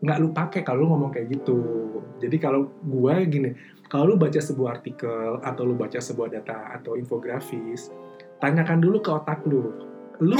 nggak 0.00 0.18
lu 0.24 0.32
pakai 0.32 0.64
kalau 0.64 0.88
lu 0.88 0.96
ngomong 0.96 1.12
kayak 1.12 1.28
gitu. 1.28 1.60
Jadi 2.24 2.40
kalau 2.40 2.72
gua 2.88 3.20
gini, 3.28 3.52
kalau 3.92 4.14
lu 4.14 4.16
baca 4.16 4.40
sebuah 4.40 4.80
artikel 4.80 5.44
atau 5.44 5.62
lu 5.68 5.76
baca 5.76 6.00
sebuah 6.00 6.32
data 6.32 6.72
atau 6.80 6.96
infografis, 6.96 7.92
tanyakan 8.40 8.80
dulu 8.80 9.04
ke 9.04 9.12
otak 9.12 9.44
lu. 9.44 9.76
Lu 10.18 10.34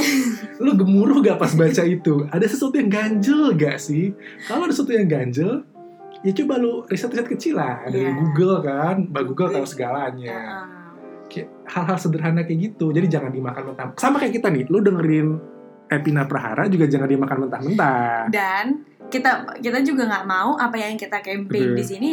lu 0.58 0.70
gemuruh 0.74 1.22
gak 1.22 1.38
pas 1.38 1.52
baca 1.52 1.82
itu? 1.82 2.26
Ada 2.28 2.46
sesuatu 2.46 2.74
yang 2.74 2.90
ganjel 2.90 3.54
gak 3.54 3.78
sih? 3.78 4.10
Kalau 4.44 4.66
ada 4.66 4.72
sesuatu 4.74 4.90
yang 4.90 5.06
ganjel, 5.06 5.62
ya 6.20 6.32
coba 6.34 6.54
lu 6.58 6.82
riset-riset 6.84 7.28
kecil 7.28 7.54
lah 7.56 7.86
dari 7.86 8.02
Iya. 8.04 8.14
Google 8.14 8.58
kan. 8.60 8.96
Mbak 9.06 9.24
Google 9.28 9.50
tahu 9.54 9.64
segalanya. 9.64 10.34
Heeh. 10.34 10.66
Kayak 11.28 11.48
hal-hal 11.68 11.96
sederhana 11.96 12.42
kayak 12.42 12.60
gitu. 12.72 12.90
Jadi 12.90 13.06
jangan 13.06 13.30
dimakan 13.30 13.62
mentah. 13.70 13.86
Sama 13.94 14.16
kayak 14.16 14.34
kita 14.34 14.48
nih, 14.48 14.64
lu 14.66 14.80
dengerin 14.80 15.28
Epina 15.88 16.24
Prahara 16.24 16.66
juga 16.66 16.84
jangan 16.84 17.08
dimakan 17.08 17.48
mentah-mentah. 17.48 18.28
dan 18.28 18.84
kita 19.08 19.56
kita 19.56 19.80
juga 19.80 20.04
nggak 20.04 20.26
mau 20.28 20.52
apa 20.52 20.76
yang 20.76 21.00
kita 21.00 21.16
Betul. 21.24 21.72
di 21.72 21.80
sini 21.80 22.10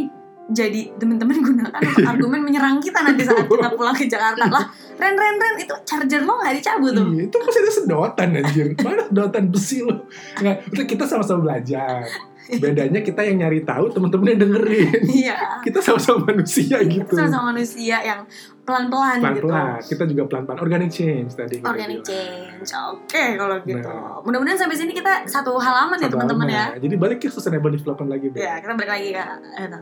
jadi 0.48 0.94
teman-teman 0.96 1.36
gunakan 1.36 1.82
untuk 1.82 2.06
argumen 2.12 2.42
menyerang 2.42 2.78
kita 2.78 3.02
nanti 3.02 3.24
saat 3.24 3.46
kita 3.50 3.70
pulang 3.72 3.92
ke 3.92 4.06
Jakarta 4.06 4.46
lah 4.46 4.66
Ren 4.96 5.14
Ren 5.14 5.36
Ren 5.36 5.56
itu 5.58 5.74
charger 5.82 6.22
lo 6.22 6.38
nggak 6.38 6.54
dicabut 6.56 6.92
tuh 6.92 7.06
Iya, 7.08 7.22
itu 7.26 7.36
masih 7.36 7.60
ada 7.60 7.72
sedotan 7.74 8.30
anjir. 8.34 8.68
Mana 8.78 9.04
sedotan 9.04 9.44
besi 9.48 9.78
lo? 9.82 10.06
Nggak, 10.38 10.56
itu 10.70 10.82
kita 10.88 11.04
sama-sama 11.04 11.40
belajar. 11.44 12.06
Bedanya 12.46 13.02
kita 13.02 13.20
yang 13.22 13.42
nyari 13.42 13.66
tahu, 13.66 13.90
teman-teman 13.90 14.32
yang 14.32 14.40
dengerin. 14.40 15.02
iya 15.10 15.60
Kita 15.60 15.82
sama-sama 15.82 16.30
manusia 16.30 16.78
kita 16.78 16.94
gitu. 17.04 17.12
sama-sama 17.12 17.52
manusia 17.52 17.98
yang 18.00 18.22
pelan-pelan 18.62 19.18
gitu 19.18 19.50
Pelan-pelan. 19.50 19.82
Kita 19.82 20.04
juga 20.06 20.24
pelan-pelan. 20.26 20.58
Organic 20.60 20.90
change 20.90 21.34
tadi. 21.34 21.58
organic 21.60 22.00
change 22.02 22.70
oke 22.72 23.24
kalau 23.36 23.58
gitu 23.60 23.82
Nah. 23.82 24.22
mudah-mudahan 24.22 24.60
sampai 24.60 24.78
sini 24.78 24.94
kita 24.94 25.26
satu 25.26 25.58
halaman 25.58 25.98
ya 25.98 26.06
Satu 26.06 26.14
teman-teman 26.16 26.48
ya. 26.48 26.66
Jadi 26.78 26.96
balik 26.96 27.18
ke 27.20 27.28
sustainable 27.28 27.74
development 27.74 28.10
lagi, 28.12 28.30
Beb. 28.30 28.38
ya 28.38 28.62
kita 28.62 28.72
balik 28.72 28.92
lagi 28.92 29.08
ke 29.12 29.24
itu. 29.60 29.80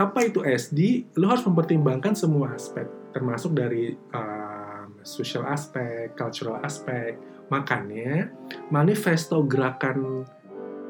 Apa 0.00 0.24
itu 0.24 0.40
SD? 0.40 1.12
Lo 1.20 1.28
harus 1.28 1.44
mempertimbangkan 1.44 2.16
semua 2.16 2.56
aspek, 2.56 2.88
termasuk 3.12 3.52
dari 3.52 3.92
um, 4.14 5.00
social 5.04 5.44
aspek, 5.48 6.16
cultural 6.16 6.60
aspek. 6.64 7.16
Makanya 7.52 8.32
manifesto 8.72 9.44
gerakan 9.44 10.24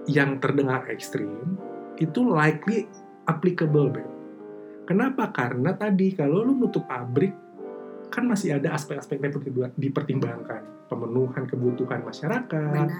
yang 0.06 0.38
terdengar 0.38 0.86
ekstrim 0.86 1.58
itu 1.98 2.20
likely 2.22 2.86
applicable, 3.26 3.90
Beb. 3.90 4.08
Kenapa? 4.86 5.30
Karena 5.30 5.74
tadi 5.74 6.14
kalau 6.14 6.42
lu 6.42 6.58
nutup 6.58 6.86
pabrik 6.86 7.34
kan 8.12 8.28
masih 8.28 8.58
ada 8.58 8.74
aspek-aspek 8.76 9.18
yang 9.18 9.32
perlu 9.32 9.72
dipertimbangkan 9.78 10.86
pemenuhan 10.90 11.48
kebutuhan 11.48 12.04
masyarakat, 12.04 12.50
benar 12.52 12.90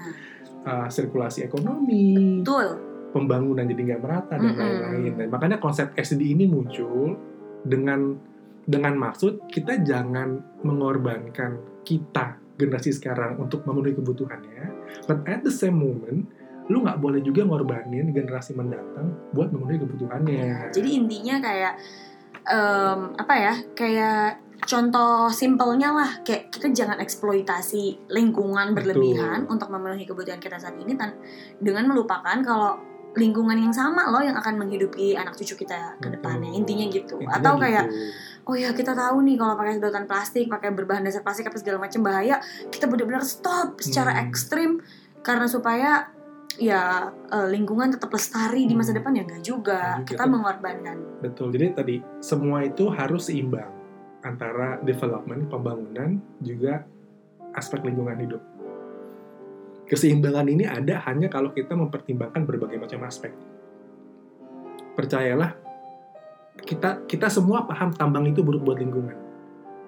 uh, 0.65 0.87
sirkulasi 0.89 1.45
ekonomi, 1.45 2.41
betul 2.41 2.92
pembangunan 3.13 3.63
jadi 3.69 3.93
nggak 3.93 4.01
merata 4.01 4.35
dan 4.41 4.57
lain-lain. 4.57 5.13
Dan 5.15 5.27
makanya 5.29 5.57
konsep 5.61 5.93
SD 5.93 6.33
ini 6.33 6.49
muncul 6.49 7.15
dengan 7.63 8.17
dengan 8.65 8.97
maksud 8.97 9.47
kita 9.47 9.85
jangan 9.85 10.59
mengorbankan 10.65 11.83
kita 11.85 12.41
generasi 12.57 12.95
sekarang 12.95 13.37
untuk 13.37 13.63
memenuhi 13.69 13.93
kebutuhannya, 13.97 14.63
but 15.05 15.21
at 15.29 15.45
the 15.45 15.53
same 15.53 15.77
moment 15.77 16.25
lu 16.71 16.79
nggak 16.79 16.99
boleh 17.03 17.19
juga 17.19 17.43
ngorbanin 17.43 18.15
generasi 18.15 18.55
mendatang 18.55 19.11
buat 19.35 19.51
memenuhi 19.51 19.83
kebutuhannya. 19.83 20.71
Jadi 20.71 20.89
intinya 20.95 21.43
kayak 21.43 21.73
em, 22.47 22.99
apa 23.19 23.33
ya? 23.35 23.53
Kayak 23.75 24.39
contoh 24.63 25.27
simpelnya 25.27 25.91
lah 25.91 26.11
kayak 26.23 26.47
kita 26.55 26.71
jangan 26.71 27.03
eksploitasi 27.03 28.07
lingkungan 28.07 28.71
Betul. 28.71 28.95
berlebihan 28.95 29.43
untuk 29.51 29.67
memenuhi 29.67 30.07
kebutuhan 30.07 30.39
kita 30.39 30.55
saat 30.55 30.79
ini 30.79 30.95
tan- 30.95 31.19
dengan 31.59 31.91
melupakan 31.91 32.39
kalau 32.39 32.92
lingkungan 33.13 33.55
yang 33.55 33.69
sama 33.69 34.09
loh 34.09 34.19
yang 34.19 34.33
akan 34.33 34.57
menghidupi 34.57 35.13
anak 35.13 35.33
cucu 35.33 35.53
kita 35.55 35.97
ke 35.97 36.09
depannya 36.09 36.49
intinya 36.49 36.85
gitu 36.87 37.21
Intinya 37.21 37.37
atau 37.37 37.53
gitu. 37.55 37.63
kayak 37.63 37.85
oh 38.43 38.55
ya 38.57 38.69
kita 38.73 38.91
tahu 38.91 39.21
nih 39.21 39.37
kalau 39.37 39.53
pakai 39.53 39.77
sedotan 39.77 40.05
plastik 40.05 40.45
pakai 40.49 40.73
berbahan 40.73 41.05
dasar 41.05 41.21
plastik 41.21 41.45
apa 41.45 41.57
segala 41.57 41.77
macam 41.79 42.01
bahaya 42.01 42.41
kita 42.67 42.89
benar-benar 42.89 43.21
stop 43.21 43.77
secara 43.79 44.11
Hmm. 44.13 44.23
ekstrim 44.27 44.71
karena 45.21 45.45
supaya 45.45 46.09
ya 46.53 46.81
eh, 47.09 47.47
lingkungan 47.49 47.89
tetap 47.89 48.09
lestari 48.09 48.65
di 48.65 48.73
masa 48.73 48.91
Hmm. 48.91 48.99
depan 48.99 49.11
ya 49.13 49.23
enggak 49.23 49.41
juga 49.41 49.79
juga. 49.97 50.05
kita 50.05 50.23
mengorbankan 50.25 50.97
Betul. 51.21 51.47
Jadi 51.49 51.65
tadi 51.71 51.95
semua 52.19 52.61
itu 52.61 52.89
harus 52.89 53.25
seimbang 53.25 53.71
antara 54.21 54.79
development, 54.79 55.47
pembangunan, 55.47 56.15
juga 56.39 56.83
aspek 57.53 57.83
lingkungan 57.83 58.15
hidup. 58.17 58.41
Keseimbangan 59.87 60.47
ini 60.47 60.63
ada 60.63 61.03
hanya 61.09 61.27
kalau 61.27 61.51
kita 61.51 61.75
mempertimbangkan 61.75 62.47
berbagai 62.47 62.79
macam 62.79 63.03
aspek. 63.03 63.35
Percayalah, 64.93 65.57
kita 66.63 67.03
kita 67.09 67.27
semua 67.27 67.65
paham 67.67 67.91
tambang 67.93 68.29
itu 68.29 68.45
buruk 68.45 68.63
buat 68.63 68.79
lingkungan. 68.79 69.17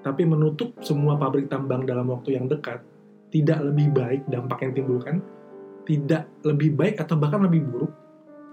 Tapi 0.04 0.22
menutup 0.28 0.78
semua 0.86 1.18
pabrik 1.18 1.50
tambang 1.50 1.88
dalam 1.88 2.06
waktu 2.12 2.38
yang 2.38 2.46
dekat 2.46 2.84
tidak 3.34 3.60
lebih 3.64 3.90
baik 3.90 4.22
dampak 4.30 4.62
yang 4.62 4.74
timbulkan, 4.78 5.18
tidak 5.86 6.30
lebih 6.42 6.74
baik 6.74 6.98
atau 7.00 7.16
bahkan 7.16 7.46
lebih 7.46 7.66
buruk 7.66 7.94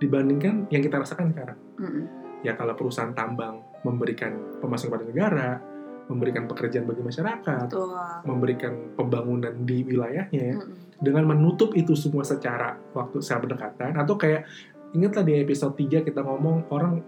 dibandingkan 0.02 0.66
yang 0.68 0.82
kita 0.82 0.98
rasakan 0.98 1.30
sekarang 1.30 1.58
Mm-mm. 1.78 2.04
ya 2.42 2.58
kalau 2.58 2.74
perusahaan 2.74 3.14
tambang 3.14 3.62
memberikan 3.86 4.58
pemasukan 4.58 4.98
pada 4.98 5.04
negara, 5.06 5.48
memberikan 6.12 6.44
pekerjaan 6.44 6.84
bagi 6.84 7.00
masyarakat, 7.00 7.66
Betul. 7.72 7.88
memberikan 8.28 8.92
pembangunan 8.92 9.56
di 9.64 9.80
wilayahnya, 9.80 10.60
Mm-mm. 10.60 11.00
dengan 11.00 11.24
menutup 11.32 11.72
itu 11.72 11.96
semua 11.96 12.20
secara 12.22 12.76
waktu 12.92 13.24
secara 13.24 13.40
berdekatan, 13.48 13.96
atau 13.96 14.20
kayak 14.20 14.44
ingatlah 14.92 15.24
di 15.24 15.40
episode 15.40 15.72
3 15.74 16.04
kita 16.04 16.20
ngomong 16.20 16.68
orang 16.68 17.00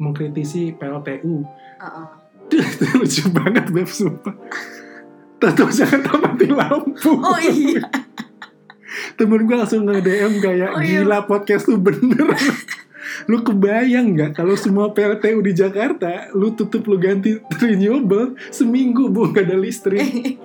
mengkritisi 0.00 0.72
PLTU, 0.74 1.44
Uh-uh. 1.78 2.08
itu 2.48 2.84
lucu 2.96 3.24
banget 3.30 3.68
Beb, 3.68 3.88
sumpah. 3.88 4.32
Tahu 5.36 5.68
Jakarta 5.68 6.16
mati 6.16 6.46
lampu. 6.46 7.18
oh 7.18 7.38
iya 7.42 7.82
Temen 9.18 9.42
gue 9.42 9.56
langsung 9.56 9.82
nge-DM 9.84 10.38
kayak, 10.38 10.70
Oh 10.76 10.82
iya. 10.84 11.02
gila 11.02 11.24
podcast 11.26 11.66
lu 11.66 11.80
bener. 11.80 12.28
lu 13.26 13.40
kebayang 13.40 14.14
nggak 14.14 14.30
kalau 14.34 14.54
semua 14.54 14.90
PLTU 14.90 15.38
di 15.40 15.52
Jakarta, 15.52 16.30
lu 16.32 16.52
tutup 16.52 16.86
lu 16.86 16.96
ganti 16.96 17.36
renewable, 17.56 18.34
seminggu 18.48 19.08
bu 19.08 19.30
nggak 19.30 19.48
ada 19.48 19.56
listrik. 19.56 20.02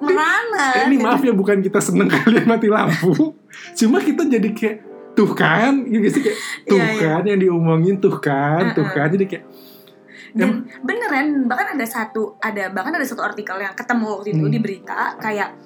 Merana 0.00 0.80
Eh, 0.80 0.82
ini 0.88 0.96
maaf 0.96 1.20
ya 1.20 1.36
bukan 1.36 1.60
kita 1.60 1.76
seneng 1.82 2.08
kalian 2.14 2.48
mati 2.48 2.72
lampu, 2.72 3.36
cuma 3.76 4.00
kita 4.00 4.24
jadi 4.24 4.48
kayak 4.48 4.76
tuh 5.12 5.34
kan, 5.34 5.84
gitu 5.84 6.08
sih 6.08 6.22
kayak 6.24 6.38
tuh 6.64 6.78
Iya, 6.78 6.86
iya. 6.94 7.00
kan 7.18 7.22
yang 7.26 7.40
diomongin 7.42 8.00
tuh 8.00 8.16
kan, 8.16 8.72
tuh 8.72 8.86
Uh-uh. 8.86 8.94
kan, 8.96 9.08
jadi 9.12 9.26
kayak 9.28 9.44
dan 10.28 10.68
beneran 10.84 11.48
bahkan 11.48 11.72
ada 11.72 11.86
satu 11.88 12.36
ada 12.38 12.68
bahkan 12.68 12.92
ada 12.92 13.02
satu 13.02 13.24
artikel 13.24 13.56
yang 13.58 13.72
ketemu 13.72 14.06
waktu 14.12 14.28
itu 14.36 14.44
Hmm. 14.44 14.52
di 14.52 14.58
berita 14.60 15.16
kayak 15.16 15.56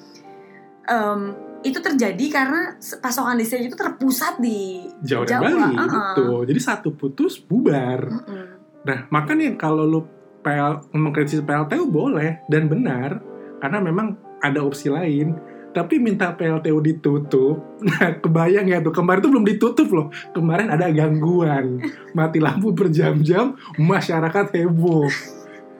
em, 0.86 1.20
itu 1.62 1.78
terjadi 1.78 2.24
karena 2.30 2.76
pasokan 2.98 3.38
listrik 3.38 3.70
itu 3.70 3.78
terpusat 3.78 4.42
di 4.42 4.82
Jawa 5.06 5.24
dan 5.24 5.30
Jawa, 5.30 5.46
Bali, 5.46 5.62
uh-uh. 5.78 5.90
gitu. 5.90 6.26
Jadi 6.50 6.60
satu 6.60 6.88
putus 6.94 7.38
bubar. 7.38 8.10
Mm-mm. 8.10 8.44
Nah, 8.82 8.98
makanya 9.14 9.54
kalau 9.54 9.86
lu 9.86 10.00
PL, 10.42 10.90
mengkritisi 10.90 11.46
PLTU 11.46 11.86
boleh 11.86 12.42
dan 12.50 12.66
benar 12.66 13.22
karena 13.62 13.78
memang 13.78 14.18
ada 14.42 14.58
opsi 14.60 14.90
lain. 14.90 15.38
Tapi 15.72 15.96
minta 15.96 16.28
PLTU 16.36 16.84
ditutup, 16.84 17.56
nah 17.88 18.20
kebayang 18.20 18.68
ya 18.68 18.84
tuh 18.84 18.92
kemarin 18.92 19.24
tuh 19.24 19.32
belum 19.32 19.46
ditutup 19.48 19.88
loh. 19.88 20.06
Kemarin 20.36 20.68
ada 20.68 20.92
gangguan, 20.92 21.80
mati 22.18 22.44
lampu 22.44 22.76
berjam-jam, 22.76 23.56
masyarakat 23.80 24.52
heboh. 24.52 25.08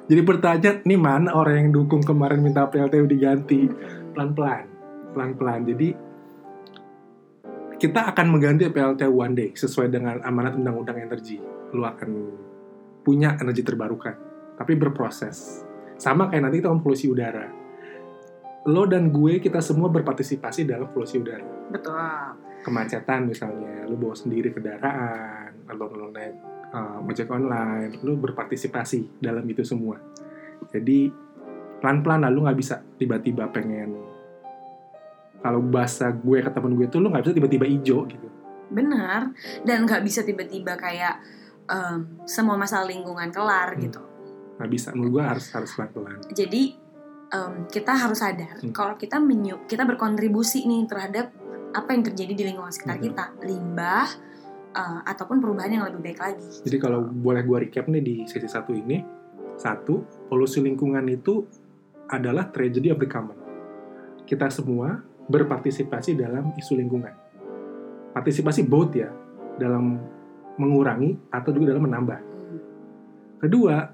Jadi 0.09 0.23
pertanyaan, 0.25 0.81
nih 0.89 0.97
mana 0.97 1.37
orang 1.37 1.57
yang 1.61 1.71
dukung 1.77 2.01
kemarin 2.01 2.41
minta 2.41 2.65
PLTU 2.65 3.05
diganti? 3.05 3.69
Pelan-pelan, 4.17 4.72
pelan-pelan. 5.13 5.63
Jadi 5.69 5.89
kita 7.83 8.15
akan 8.15 8.27
mengganti 8.31 8.71
PLTU 8.71 9.11
one 9.11 9.35
day 9.35 9.51
sesuai 9.53 9.91
dengan 9.91 10.23
amanat 10.23 10.55
undang-undang 10.55 11.03
energi. 11.03 11.43
Lu 11.75 11.83
akan 11.83 12.11
punya 13.03 13.35
energi 13.43 13.67
terbarukan, 13.67 14.15
tapi 14.55 14.79
berproses. 14.79 15.67
Sama 15.99 16.31
kayak 16.31 16.47
nanti 16.47 16.63
kita 16.63 16.71
ngomong 16.71 16.87
polusi 16.87 17.11
udara. 17.11 17.51
Lo 18.71 18.87
dan 18.87 19.11
gue 19.11 19.43
kita 19.43 19.59
semua 19.59 19.91
berpartisipasi 19.91 20.63
dalam 20.63 20.95
polusi 20.95 21.19
udara. 21.19 21.43
betul 21.75 21.99
Kemacetan 22.63 23.27
misalnya, 23.27 23.83
lu 23.91 23.99
bawa 23.99 24.15
sendiri 24.15 24.55
kendaraan, 24.55 25.67
lu 25.67 26.15
naik 26.15 26.35
uh, 26.71 27.03
ojek 27.03 27.27
online, 27.27 27.99
lu 28.07 28.15
berpartisipasi 28.15 29.19
dalam 29.19 29.43
itu 29.51 29.67
semua. 29.67 29.99
Jadi 30.71 31.11
pelan-pelan 31.83 32.23
lah, 32.23 32.31
lu 32.31 32.47
nggak 32.47 32.59
bisa 32.59 32.79
tiba-tiba 32.95 33.51
pengen 33.51 34.12
kalau 35.43 35.61
bahasa 35.61 36.09
gue 36.09 36.39
ke 36.39 36.49
temen 36.49 36.73
gue 36.73 36.87
tuh 36.87 36.99
lu 36.99 37.11
nggak 37.11 37.23
bisa 37.23 37.35
tiba-tiba 37.35 37.67
ijo 37.67 38.07
gitu. 38.07 38.27
benar 38.69 39.35
dan 39.63 39.85
nggak 39.85 40.01
bisa 40.01 40.23
tiba-tiba 40.23 40.75
kayak 40.75 41.21
em, 41.65 42.25
semua 42.25 42.55
masalah 42.55 42.87
lingkungan 42.87 43.29
kelar 43.29 43.75
Hmm. 43.75 43.83
gitu 43.83 44.01
nggak 44.57 44.71
bisa 44.71 44.89
menurut 44.93 45.11
gue 45.13 45.25
harus 45.27 45.47
harus 45.51 45.71
pelan-pelan 45.73 46.19
jadi 46.31 46.63
em, 47.29 47.53
kita 47.67 47.93
harus 47.93 48.19
sadar 48.19 48.57
Hmm. 48.59 48.71
kalau 48.71 48.95
kita 48.95 49.19
menyu 49.19 49.61
kita 49.67 49.83
berkontribusi 49.83 50.65
nih 50.65 50.87
terhadap 50.87 51.35
apa 51.73 51.89
yang 51.91 52.03
terjadi 52.03 52.33
di 52.33 52.45
lingkungan 52.45 52.71
sekitar 52.71 52.97
Mhm. 52.97 53.05
kita 53.05 53.25
limbah 53.43 54.09
eh, 54.73 55.01
ataupun 55.05 55.37
perubahan 55.37 55.69
yang 55.71 55.85
lebih 55.85 56.01
baik 56.03 56.21
lagi 56.23 56.49
jadi 56.65 56.77
kalau 56.79 57.05
boleh 57.05 57.43
gue 57.43 57.59
recap 57.63 57.85
nih 57.87 58.01
di 58.01 58.15
sesi 58.25 58.47
satu 58.47 58.73
ini 58.73 59.05
satu 59.55 60.01
polusi 60.27 60.59
lingkungan 60.59 61.05
itu 61.07 61.45
adalah 62.07 62.49
tragedy 62.49 62.89
of 62.89 62.97
the 62.97 63.05
common 63.05 63.37
kita 64.25 64.49
semua 64.49 65.05
berpartisipasi 65.33 66.21
dalam 66.21 66.53
isu 66.61 66.77
lingkungan 66.77 67.33
partisipasi 68.13 68.69
both 68.69 68.93
ya 68.93 69.09
dalam 69.57 69.97
mengurangi 70.61 71.17
atau 71.33 71.51
juga 71.51 71.73
dalam 71.73 71.89
menambah. 71.89 72.21
Kedua, 73.41 73.89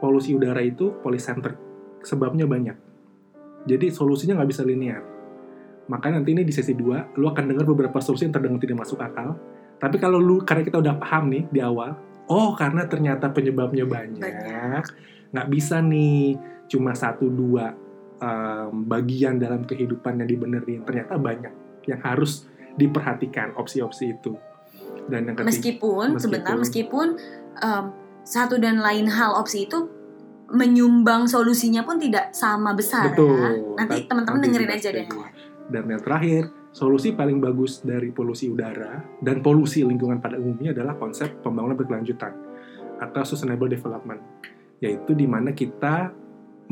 polusi 0.00 0.34
udara 0.34 0.64
itu 0.64 0.90
polycentric. 1.04 1.54
Sebabnya 2.02 2.48
banyak. 2.48 2.74
Jadi 3.68 3.94
solusinya 3.94 4.42
nggak 4.42 4.50
bisa 4.50 4.66
linear. 4.66 5.04
Makanya 5.86 6.18
nanti 6.18 6.34
ini 6.34 6.42
di 6.42 6.50
sesi 6.50 6.74
2, 6.74 7.14
lu 7.20 7.30
akan 7.30 7.44
dengar 7.46 7.68
beberapa 7.68 8.02
solusi 8.02 8.26
yang 8.26 8.34
terdengar 8.34 8.58
tidak 8.58 8.82
masuk 8.82 8.98
akal. 8.98 9.38
Tapi 9.78 9.96
kalau 10.02 10.18
lu, 10.18 10.42
karena 10.42 10.66
kita 10.66 10.82
udah 10.82 10.98
paham 10.98 11.30
nih 11.30 11.44
di 11.50 11.60
awal, 11.62 11.94
oh 12.26 12.54
karena 12.58 12.86
ternyata 12.86 13.30
penyebabnya 13.30 13.86
Banyak. 13.86 14.84
nggak 15.32 15.48
bisa 15.48 15.80
nih 15.80 16.36
cuma 16.68 16.92
satu 16.92 17.24
dua 17.28 17.72
em, 18.22 18.86
bagian 18.86 19.42
dalam 19.42 19.66
kehidupan 19.66 20.22
yang 20.22 20.28
dibenerin. 20.30 20.86
Ternyata 20.86 21.18
banyak 21.18 21.52
yang 21.90 22.00
harus 22.06 22.46
diperhatikan 22.78 23.58
opsi-opsi 23.58 24.14
itu. 24.14 24.38
Dan 25.10 25.26
yang 25.26 25.34
ketiga, 25.34 25.50
meskipun, 25.50 26.06
meskipun- 26.14 26.22
sebentar 26.22 26.54
meskipun 26.54 27.08
em, 27.58 27.84
satu 28.22 28.62
dan 28.62 28.78
lain 28.78 29.10
hal 29.10 29.34
opsi 29.34 29.66
itu 29.66 29.90
menyumbang 30.52 31.26
solusinya 31.26 31.82
pun 31.82 31.96
tidak 31.96 32.30
sama 32.36 32.76
besar 32.76 33.10
Betul. 33.10 33.34
ya. 33.40 33.50
Nanti 33.82 34.04
teman-teman 34.04 34.38
dengerin 34.44 34.70
aja 34.70 34.88
deh. 34.92 35.08
Dan 35.72 35.88
yang 35.88 36.02
terakhir, 36.04 36.52
solusi 36.76 37.16
paling 37.16 37.40
bagus 37.40 37.80
dari 37.80 38.12
polusi 38.12 38.52
udara 38.52 39.00
dan 39.24 39.40
polusi 39.40 39.80
lingkungan 39.80 40.20
pada 40.20 40.36
umumnya 40.36 40.76
adalah 40.76 41.00
konsep 41.00 41.40
pembangunan 41.40 41.76
berkelanjutan 41.76 42.36
atau 43.00 43.22
sustainable 43.24 43.72
development, 43.72 44.20
yaitu 44.78 45.16
di 45.16 45.24
mana 45.24 45.56
kita 45.56 46.12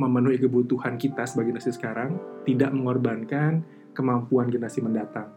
memenuhi 0.00 0.40
kebutuhan 0.40 0.96
kita 0.96 1.28
sebagai 1.28 1.52
generasi 1.52 1.76
sekarang, 1.76 2.16
tidak 2.48 2.72
mengorbankan 2.72 3.60
kemampuan 3.92 4.48
generasi 4.48 4.80
mendatang. 4.80 5.28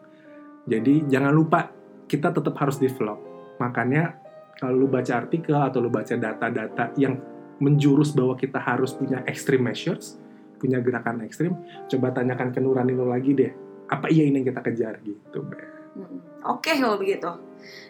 Jadi 0.63 1.04
jangan 1.12 1.36
lupa 1.36 1.67
kita 2.08 2.32
tetap 2.32 2.56
harus 2.56 2.80
develop. 2.80 3.19
Makanya 3.60 4.15
kalau 4.56 4.80
lu 4.80 4.88
baca 4.88 5.19
artikel 5.19 5.60
atau 5.60 5.84
lu 5.84 5.91
baca 5.91 6.15
data-data 6.15 6.95
yang 6.95 7.19
menjurus 7.60 8.15
bahwa 8.15 8.39
kita 8.39 8.63
harus 8.63 8.95
punya 8.95 9.19
extreme 9.28 9.67
measures, 9.67 10.15
punya 10.56 10.80
gerakan 10.80 11.28
ekstrim, 11.28 11.60
coba 11.91 12.15
tanyakan 12.15 12.56
ke 12.56 12.60
nurani 12.63 12.95
lo 12.95 13.12
lagi 13.12 13.36
deh. 13.36 13.52
Apa 13.91 14.08
iya 14.08 14.23
ini 14.23 14.39
yang 14.39 14.47
kita 14.56 14.62
kejar 14.63 15.04
gitu, 15.04 15.43
Be. 15.43 15.60
Mm-mm. 15.93 16.19
Oke 16.49 16.76
kalau 16.80 16.97
begitu. 16.97 17.30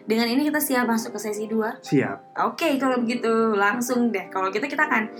Dengan 0.04 0.28
ini 0.30 0.46
kita 0.46 0.60
siap 0.60 0.86
masuk 0.86 1.16
ke 1.16 1.20
sesi 1.24 1.48
2. 1.48 1.82
Siap. 1.82 2.38
Oke, 2.46 2.76
kalau 2.78 3.00
begitu 3.02 3.56
langsung 3.56 4.12
deh. 4.12 4.28
Kalau 4.30 4.52
kita 4.52 4.68
kita 4.70 4.86
akan 4.86 5.10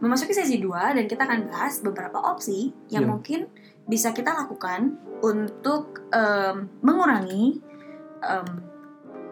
memasuki 0.00 0.32
sesi 0.32 0.56
2 0.56 0.96
dan 0.96 1.04
kita 1.04 1.22
akan 1.22 1.46
bahas 1.46 1.80
beberapa 1.80 2.18
opsi 2.18 2.72
yang 2.88 3.04
Iya. 3.04 3.10
mungkin 3.10 3.40
bisa 3.84 4.10
kita 4.10 4.32
lakukan 4.34 4.96
untuk 5.20 6.04
em, 6.08 6.68
mengurangi 6.80 7.60
em, 8.20 8.48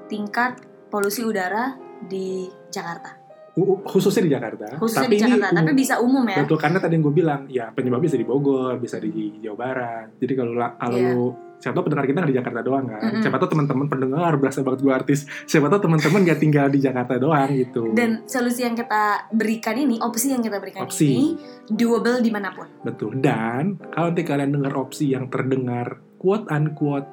tingkat 0.06 0.60
polusi 0.86 1.20
udara 1.20 1.76
di 2.00 2.48
Jakarta. 2.68 3.16
Khususnya 3.58 4.22
di 4.22 4.30
Jakarta. 4.30 4.78
Khususnya 4.78 5.04
tapi 5.04 5.16
di 5.16 5.20
Jakarta, 5.20 5.50
ini 5.50 5.58
tapi 5.58 5.72
bisa 5.74 5.94
umum 5.98 6.22
ya. 6.22 6.46
Betul, 6.46 6.58
karena 6.58 6.78
tadi 6.78 6.94
yang 6.94 7.02
gue 7.02 7.14
bilang, 7.16 7.40
ya 7.48 7.66
penyebabnya 7.68 8.06
bisa 8.06 8.16
di 8.16 8.22
Bogor, 8.22 8.78
bisa 8.78 8.96
di 8.96 9.10
Jawa 9.42 9.56
Barat. 9.58 10.06
Jadi 10.16 10.32
kalau 10.32 10.52
la- 10.54 10.78
kalau 10.78 10.94
Iya. 10.94 11.47
Siapa 11.58 11.74
tahu 11.74 11.90
pendengar 11.90 12.06
kita 12.06 12.18
nggak 12.22 12.32
di 12.32 12.38
Jakarta 12.38 12.60
doang 12.62 12.84
kan. 12.86 13.00
Mm-mm. 13.02 13.22
Siapa 13.22 13.36
tahu 13.42 13.48
teman-teman 13.54 13.86
pendengar 13.90 14.32
berasa 14.38 14.58
banget 14.62 14.80
gue 14.86 14.92
artis. 14.94 15.20
Siapa 15.44 15.66
tahu 15.66 15.80
teman-teman 15.90 16.20
nggak 16.22 16.40
tinggal 16.40 16.66
di 16.70 16.78
Jakarta 16.78 17.14
doang 17.18 17.50
gitu. 17.54 17.82
Dan 17.92 18.22
solusi 18.30 18.62
yang 18.62 18.78
kita 18.78 19.30
berikan 19.34 19.74
ini, 19.74 19.98
opsi 19.98 20.30
yang 20.30 20.42
kita 20.42 20.62
berikan 20.62 20.86
Opsi. 20.86 21.06
ini 21.10 21.26
doable 21.66 22.22
di 22.22 22.30
mana 22.30 22.54
pun. 22.54 22.70
Betul. 22.86 23.18
Dan 23.18 23.78
kalau 23.90 24.14
nanti 24.14 24.22
kalian 24.22 24.50
dengar 24.54 24.72
opsi 24.78 25.12
yang 25.12 25.26
terdengar 25.28 25.98
quote 26.18 26.46
unquote 26.50 27.06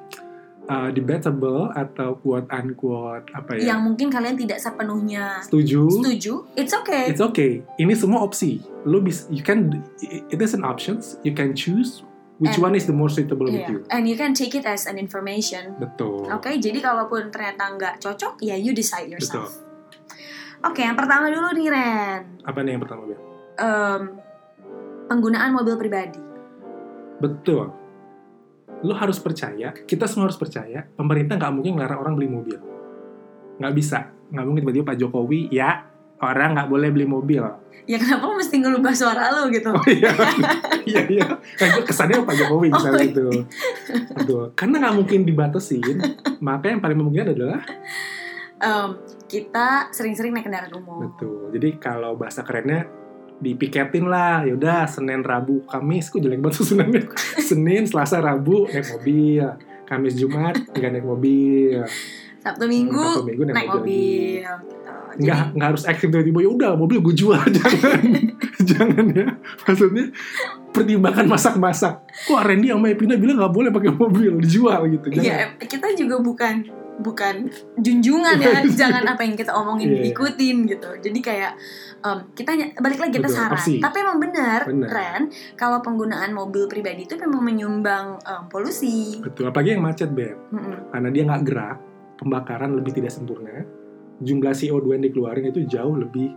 uh, 0.70 0.90
debatable 0.90 1.70
atau 1.74 2.18
quote 2.22 2.46
unquote 2.50 3.26
apa 3.34 3.58
ya? 3.58 3.74
Yang 3.74 3.80
mungkin 3.82 4.06
kalian 4.10 4.36
tidak 4.38 4.58
sepenuhnya 4.62 5.42
setuju? 5.42 5.90
setuju, 5.90 6.32
it's 6.54 6.74
okay. 6.74 7.10
It's 7.10 7.22
okay. 7.22 7.62
Ini 7.78 7.94
semua 7.98 8.22
opsi. 8.22 8.62
Lu 8.86 9.02
bisa, 9.02 9.26
you 9.30 9.42
can, 9.42 9.82
it 10.30 10.38
is 10.38 10.54
an 10.54 10.62
options. 10.62 11.18
You 11.26 11.34
can 11.34 11.54
choose 11.54 12.06
which 12.36 12.60
And- 12.60 12.64
one 12.68 12.74
is 12.74 12.84
the 12.84 12.92
more 12.92 13.08
suitable 13.08 13.48
with 13.48 13.64
Iya. 13.64 13.70
you. 13.72 13.78
And 13.88 14.04
you 14.04 14.14
can 14.14 14.32
take 14.32 14.52
it 14.52 14.64
as 14.64 14.84
an 14.84 14.96
information. 14.96 15.76
Betul. 15.76 16.28
Oke, 16.28 16.52
jadi 16.56 16.78
kalaupun 16.78 17.32
ternyata 17.32 17.72
nggak 17.72 17.94
cocok, 17.98 18.40
ya 18.40 18.54
you 18.54 18.76
decide 18.76 19.08
yourself. 19.08 19.52
Betul. 19.52 19.64
Oke, 20.64 20.80
yang 20.80 20.96
pertama 20.96 21.28
dulu 21.28 21.52
nih 21.52 21.68
Ren, 21.68 22.20
Apa 22.42 22.58
nih 22.60 22.74
yang 22.74 22.82
pertama, 22.82 23.04
Bel? 23.06 23.20
Em, 23.56 24.02
penggunaan 25.06 25.52
mobil 25.52 25.76
pribadi. 25.76 26.20
Betul. 27.16 27.72
Lo 28.82 28.92
harus 28.92 29.16
percaya, 29.16 29.72
kita 29.72 30.04
semua 30.04 30.28
harus 30.28 30.36
percaya, 30.36 30.84
pemerintah 30.92 31.40
nggak 31.40 31.52
mungkin 31.54 31.72
ngelarang 31.76 32.00
orang 32.00 32.14
beli 32.14 32.28
mobil. 32.28 32.58
Nggak 33.56 33.72
bisa. 33.72 33.98
Nggak 34.28 34.44
mungkin 34.44 34.60
tiba-tiba 34.64 34.86
Pak 34.92 34.98
Jokowi, 34.98 35.48
ya 35.48 35.86
orang 36.18 36.54
nggak 36.54 36.68
boleh 36.68 36.88
beli 36.90 37.04
mobil. 37.04 37.44
Ya 37.86 38.02
kenapa 38.02 38.26
mesti 38.34 38.58
ngelubah 38.58 38.90
suara 38.90 39.30
lo 39.30 39.46
gitu? 39.46 39.70
Oh 39.70 39.86
iya, 39.86 40.10
iya, 40.90 41.02
iya. 41.06 41.26
Nah, 41.38 41.66
itu 41.70 41.80
kesannya 41.86 42.18
Pak 42.18 42.34
Jokowi 42.34 42.66
Oh, 42.66 42.74
misalnya 42.74 42.98
iya. 42.98 43.10
gitu. 43.14 43.26
Betul. 44.10 44.42
Karena 44.52 44.74
nggak 44.82 44.94
mungkin 44.96 45.20
dibatasin, 45.22 45.96
maka 46.40 46.66
yang 46.66 46.82
paling 46.82 46.98
memungkinkan 46.98 47.30
adalah 47.32 47.62
Em, 48.56 48.88
kita 49.28 49.92
sering-sering 49.92 50.32
naik 50.32 50.48
kendaraan 50.48 50.72
umum. 50.74 51.12
Betul. 51.12 51.52
Jadi 51.52 51.76
kalau 51.76 52.16
bahasa 52.16 52.40
kerennya 52.40 52.88
dipiketin 53.36 54.08
lah, 54.08 54.42
yaudah 54.42 54.88
Senin, 54.88 55.20
Rabu, 55.20 55.60
Kamis, 55.68 56.08
kok 56.08 56.18
jelek 56.18 56.40
banget 56.40 56.56
susunannya. 56.56 57.04
Senin, 57.52 57.84
Selasa, 57.84 58.16
Rabu 58.18 58.64
naik 58.66 58.96
mobil, 58.96 59.44
Kamis, 59.84 60.16
Jumat 60.16 60.56
nggak 60.72 60.90
naik 60.90 61.04
mobil, 61.04 61.84
Sabtu 62.40 62.64
Minggu, 62.64 62.96
Sabtu 62.96 63.28
Minggu 63.28 63.42
naik, 63.44 63.54
naik 63.54 63.68
mobil. 63.68 64.40
mobil. 64.40 64.85
Nggak 65.16 65.40
Jadi 65.42 65.54
nggak 65.54 65.68
harus 65.68 65.82
ekstrim 65.84 66.10
tiba-tiba 66.10 66.38
ya 66.40 66.50
udah 66.50 66.70
mobil 66.74 66.98
gue 67.00 67.14
jual 67.14 67.40
jangan 67.56 68.00
jangan 68.58 69.04
ya 69.10 69.26
maksudnya 69.62 70.04
pertimbangkan 70.68 71.26
masak-masak 71.26 71.94
kok 72.04 72.40
Randy 72.42 72.68
sama 72.68 72.86
Epina 72.88 73.16
bilang 73.16 73.36
nggak 73.38 73.50
boleh 73.50 73.70
pakai 73.70 73.90
mobil 73.92 74.36
dijual 74.38 74.84
gitu 74.88 75.06
jangan 75.10 75.24
ya 75.24 75.36
kita 75.58 75.86
juga 75.94 76.16
bukan 76.18 76.54
bukan 76.96 77.52
junjungan 77.76 78.36
ya, 78.36 78.64
jangan 78.80 79.04
apa 79.06 79.20
yang 79.20 79.36
kita 79.36 79.52
omongin 79.52 79.84
Iya. 79.86 80.00
diikutin 80.08 80.64
gitu. 80.64 80.88
Jadi 80.96 81.18
kayak 81.20 81.52
em, 82.00 82.24
kita 82.32 82.56
balik 82.74 82.96
lagi 82.96 83.12
kita 83.14 83.28
Betul, 83.28 83.36
saran. 83.36 83.52
opsi. 83.52 83.74
Tapi 83.78 83.96
emang 84.00 84.16
benar. 84.16 84.64
Ren, 84.64 85.22
kalau 85.54 85.84
penggunaan 85.84 86.32
mobil 86.32 86.64
pribadi 86.64 87.04
itu 87.04 87.20
memang 87.20 87.44
menyumbang 87.44 88.16
em, 88.18 88.48
polusi. 88.48 89.20
betul 89.20 89.44
apalagi 89.44 89.76
yang 89.76 89.84
macet 89.84 90.08
beb 90.08 90.40
Mm-mm. 90.48 90.88
karena 90.88 91.08
dia 91.12 91.22
nggak 91.28 91.42
gerak 91.44 91.76
pembakaran 92.16 92.72
lebih 92.72 92.92
tidak 92.94 93.12
sempurna 93.12 93.60
jumlah 94.18 94.52
CO2 94.52 94.86
yang 94.90 95.04
dikeluarin 95.04 95.46
itu 95.46 95.60
jauh 95.66 95.94
lebih 95.94 96.32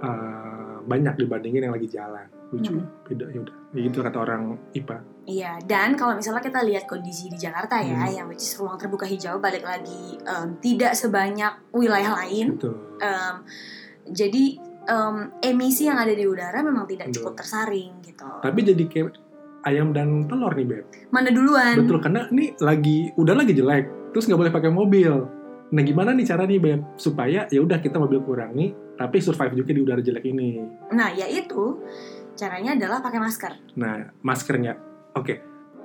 uh, 0.00 0.58
banyak 0.82 1.14
dibandingin 1.16 1.62
yang 1.62 1.74
lagi 1.74 1.88
jalan 1.88 2.26
lucu 2.50 2.74
Hmm. 2.74 2.86
beda 3.04 3.26
ya 3.28 3.38
udah 3.40 3.56
Ya 3.70 3.80
gitu 3.84 4.02
kata 4.02 4.18
orang 4.18 4.42
IPA 4.72 4.98
Iya, 5.22 5.52
dan 5.62 5.94
kalau 5.94 6.18
misalnya 6.18 6.42
kita 6.42 6.58
lihat 6.60 6.84
kondisi 6.84 7.30
di 7.30 7.38
Jakarta 7.38 7.78
ya, 7.78 7.94
Hmm. 8.00 8.10
yang 8.12 8.26
which 8.26 8.42
is 8.42 8.58
ruang 8.58 8.74
terbuka 8.74 9.06
hijau 9.06 9.38
balik 9.38 9.62
lagi 9.62 10.18
em, 10.18 10.58
tidak 10.58 10.92
sebanyak 10.92 11.54
wilayah 11.70 12.18
lain. 12.18 12.58
betul 12.58 12.74
Em, 12.98 13.34
jadi 14.04 14.58
em, 14.82 15.16
emisi 15.40 15.86
yang 15.86 15.96
ada 15.96 16.10
di 16.10 16.24
udara 16.24 16.58
memang 16.60 16.82
tidak 16.84 17.08
Betul. 17.08 17.22
cukup 17.22 17.34
tersaring 17.36 17.92
gitu. 18.02 18.26
tapi 18.42 18.60
jadi 18.64 18.84
kayak 18.84 19.08
ayam 19.62 19.92
dan 19.92 20.26
telur 20.26 20.50
nih 20.50 20.66
beb 20.66 20.84
Mana 21.08 21.30
duluan? 21.30 21.78
betul 21.78 22.00
karena 22.00 22.26
ini 22.28 22.50
lagi 22.58 23.14
udah 23.14 23.34
lagi 23.36 23.52
jelek 23.52 23.84
terus 24.10 24.26
nggak 24.26 24.40
boleh 24.40 24.50
pakai 24.50 24.68
mobil 24.68 25.12
nah 25.70 25.82
gimana 25.82 26.10
nih 26.10 26.26
cara 26.26 26.42
nih 26.44 26.58
beb 26.58 26.80
supaya 26.94 27.46
ya 27.46 27.60
udah 27.60 27.78
kita 27.78 27.96
mobil 27.96 28.18
kurangi 28.20 28.74
tapi 28.94 29.16
survive 29.18 29.54
juga 29.54 29.70
di 29.70 29.80
udara 29.80 30.00
jelek 30.00 30.24
ini 30.24 30.48
Nah, 30.90 31.08
yaitu 31.10 31.78
caranya 32.34 32.74
adalah 32.74 32.98
pakai 32.98 33.16
masker. 33.16 33.52
Nah, 33.76 34.10
maskernya, 34.20 34.76
oke. 35.12 35.34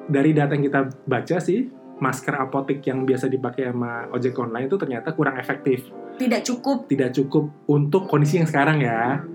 Dari 0.06 0.32
data 0.32 0.52
yang 0.52 0.65
kita 0.65 0.80
baca 1.04 1.38
sih, 1.38 1.67
masker 1.95 2.34
apotik 2.34 2.82
yang 2.84 3.04
biasa 3.04 3.28
dipakai 3.28 3.69
sama 3.69 4.08
ojek 4.10 4.36
online 4.36 4.65
itu 4.65 4.76
ternyata 4.76 5.12
kurang 5.12 5.36
efektif. 5.36 5.86
Tidak 6.15 6.41
cukup. 6.43 6.88
Tidak 6.88 7.12
cukup 7.13 7.67
untuk 7.67 8.08
kondisi 8.08 8.38
yang 8.38 8.48
sekarang 8.48 8.80
ya. 8.80 9.19
Hmm, 9.19 9.32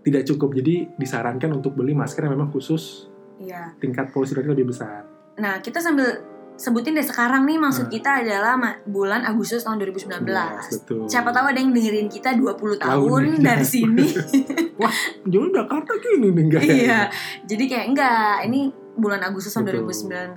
Tidak 0.00 0.22
cukup. 0.26 0.54
Jadi 0.54 0.94
disarankan 0.94 1.50
untuk 1.52 1.74
beli 1.74 1.92
masker 1.92 2.22
yang 2.22 2.34
memang 2.34 2.50
khusus 2.50 3.06
Iya. 3.38 3.74
tingkat 3.78 4.10
polusi 4.10 4.34
udara 4.34 4.50
lebih 4.50 4.66
besar. 4.68 5.06
Nah, 5.38 5.58
kita 5.58 5.78
sambil 5.78 6.10
sebutin 6.58 6.92
deh 6.92 7.02
sekarang 7.02 7.46
nih 7.46 7.54
maksud 7.56 7.86
Nah. 7.86 7.92
kita 7.92 8.10
adalah 8.18 8.58
bulan 8.84 9.22
Agustus 9.22 9.62
tahun 9.62 9.78
2019. 9.78 10.26
betul. 10.68 11.06
Siapa 11.06 11.30
tahu 11.30 11.46
ada 11.46 11.56
yang 11.56 11.70
dengerin 11.70 12.10
kita 12.10 12.34
20 12.34 12.74
tahun 12.76 12.98
Tahun, 12.98 13.22
dari 13.38 13.62
sini. 13.62 14.02
Jadi 15.24 15.46
Jakarta 15.48 15.92
gini 15.96 16.28
nih 16.28 16.42
enggak 16.46 16.62
iya. 16.64 17.00
Jadi 17.44 17.64
kayak 17.64 17.86
enggak, 17.88 18.34
ini 18.44 18.60
bulan 18.94 19.22
Agustus 19.22 19.54
tahun 19.54 19.70
Betul. 19.70 19.86
2019 19.86 20.34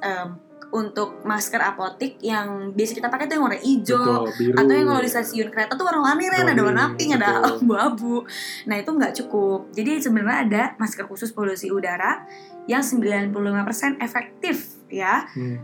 em, 0.00 0.28
untuk 0.68 1.24
masker 1.24 1.58
apotik 1.58 2.20
yang 2.20 2.70
biasa 2.70 2.92
kita 2.94 3.08
pakai 3.08 3.26
tuh 3.26 3.34
yang 3.34 3.44
warna 3.44 3.58
hijau 3.58 3.98
Betul, 3.98 4.36
biru. 4.38 4.54
atau 4.54 4.72
yang 4.72 4.86
kalau 4.86 5.00
di 5.00 5.10
stasiun 5.10 5.48
kereta 5.48 5.72
tuh 5.74 5.82
warna-warni 5.82 6.28
Ren, 6.28 6.46
ada 6.46 6.62
warna 6.62 6.84
pink, 6.94 7.16
ada 7.16 7.28
abu-abu. 7.50 8.22
Nah, 8.64 8.76
itu 8.76 8.90
nggak 8.92 9.12
cukup. 9.16 9.72
Jadi 9.72 9.98
sebenarnya 9.98 10.38
ada 10.38 10.62
masker 10.76 11.02
khusus 11.04 11.32
polusi 11.32 11.66
udara 11.68 12.22
yang 12.66 12.84
95% 12.84 13.34
efektif 13.98 14.77
ya 14.88 15.24
Hmm, 15.32 15.60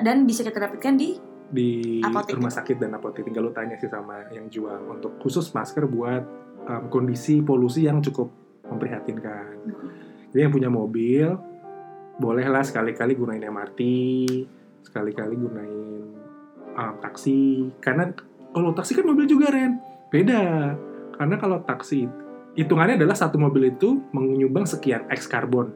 dan 0.00 0.24
bisa 0.24 0.44
kita 0.44 0.60
dapatkan 0.60 0.94
di 0.96 1.16
di 1.52 2.00
Apotek. 2.00 2.40
rumah 2.40 2.48
sakit 2.48 2.80
dan 2.80 2.96
apotek 2.96 3.28
tinggal 3.28 3.44
lu 3.44 3.52
tanya 3.52 3.76
sih 3.76 3.84
sama 3.84 4.24
yang 4.32 4.48
jual 4.48 4.88
untuk 4.88 5.20
khusus 5.20 5.52
masker 5.52 5.84
buat 5.84 6.24
um, 6.64 6.88
kondisi 6.88 7.44
polusi 7.44 7.84
yang 7.84 8.00
cukup 8.00 8.32
memprihatinkan. 8.64 9.60
Jadi 10.32 10.40
yang 10.40 10.48
punya 10.48 10.72
mobil, 10.72 11.28
bolehlah 12.16 12.64
sekali-kali 12.64 13.12
gunain 13.12 13.44
MRT, 13.44 13.80
sekali-kali 14.80 15.34
gunain 15.36 16.08
um, 16.72 16.94
taksi. 17.04 17.68
Karena 17.84 18.08
kalau 18.48 18.72
taksi 18.72 18.96
kan 18.96 19.04
mobil 19.04 19.28
juga, 19.28 19.52
Ren. 19.52 19.76
Beda. 20.08 20.72
Karena 21.12 21.36
kalau 21.36 21.60
taksi, 21.60 22.08
hitungannya 22.56 22.96
adalah 22.96 23.12
satu 23.12 23.36
mobil 23.36 23.76
itu 23.76 24.00
menyumbang 24.16 24.64
sekian 24.64 25.04
X 25.12 25.28
karbon. 25.28 25.68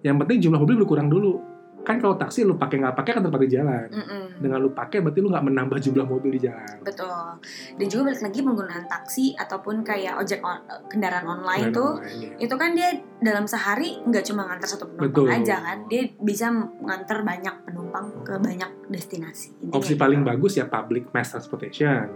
Yang 0.00 0.16
penting 0.24 0.38
jumlah 0.48 0.60
mobil 0.64 0.80
berkurang 0.80 1.12
dulu. 1.12 1.44
Kan 1.82 1.98
kalau 1.98 2.14
taksi 2.14 2.42
lu 2.42 2.54
pakai 2.54 2.78
nggak 2.78 2.94
pakai 2.94 3.12
kan 3.12 3.22
tetap 3.22 3.42
di 3.42 3.50
jalan. 3.50 3.86
Mm-mm. 3.90 4.24
Dengan 4.38 4.58
lu 4.62 4.70
pakai 4.70 5.02
berarti 5.02 5.18
lu 5.18 5.28
nggak 5.28 5.46
menambah 5.46 5.78
jumlah 5.78 6.06
mobil 6.06 6.38
di 6.38 6.46
jalan. 6.46 6.78
Betul. 6.80 7.42
Dan 7.74 7.86
juga 7.86 8.02
balik 8.08 8.22
lagi 8.22 8.38
penggunaan 8.40 8.84
taksi 8.86 9.34
ataupun 9.34 9.82
kayak 9.82 10.14
ojek 10.16 10.38
on- 10.40 10.62
kendaraan 10.86 11.26
online 11.26 11.70
Dan 11.70 11.74
tuh 11.74 11.90
lainnya. 11.98 12.30
itu 12.38 12.54
kan 12.54 12.70
dia 12.72 12.88
dalam 13.18 13.44
sehari 13.44 13.98
nggak 14.02 14.24
cuma 14.24 14.46
ngantar 14.46 14.68
satu 14.68 14.84
penumpang 14.86 15.10
Betul. 15.10 15.26
aja 15.28 15.56
kan 15.58 15.78
dia 15.86 16.02
bisa 16.16 16.46
ngantar 16.78 17.18
banyak 17.22 17.54
penumpang 17.66 18.06
ke 18.22 18.34
banyak 18.36 18.70
destinasi 18.86 19.50
Intinya 19.58 19.74
Opsi 19.76 19.94
gitu. 19.94 20.02
paling 20.02 20.20
bagus 20.22 20.52
ya 20.54 20.66
public 20.66 21.10
mass 21.10 21.34
transportation. 21.34 22.06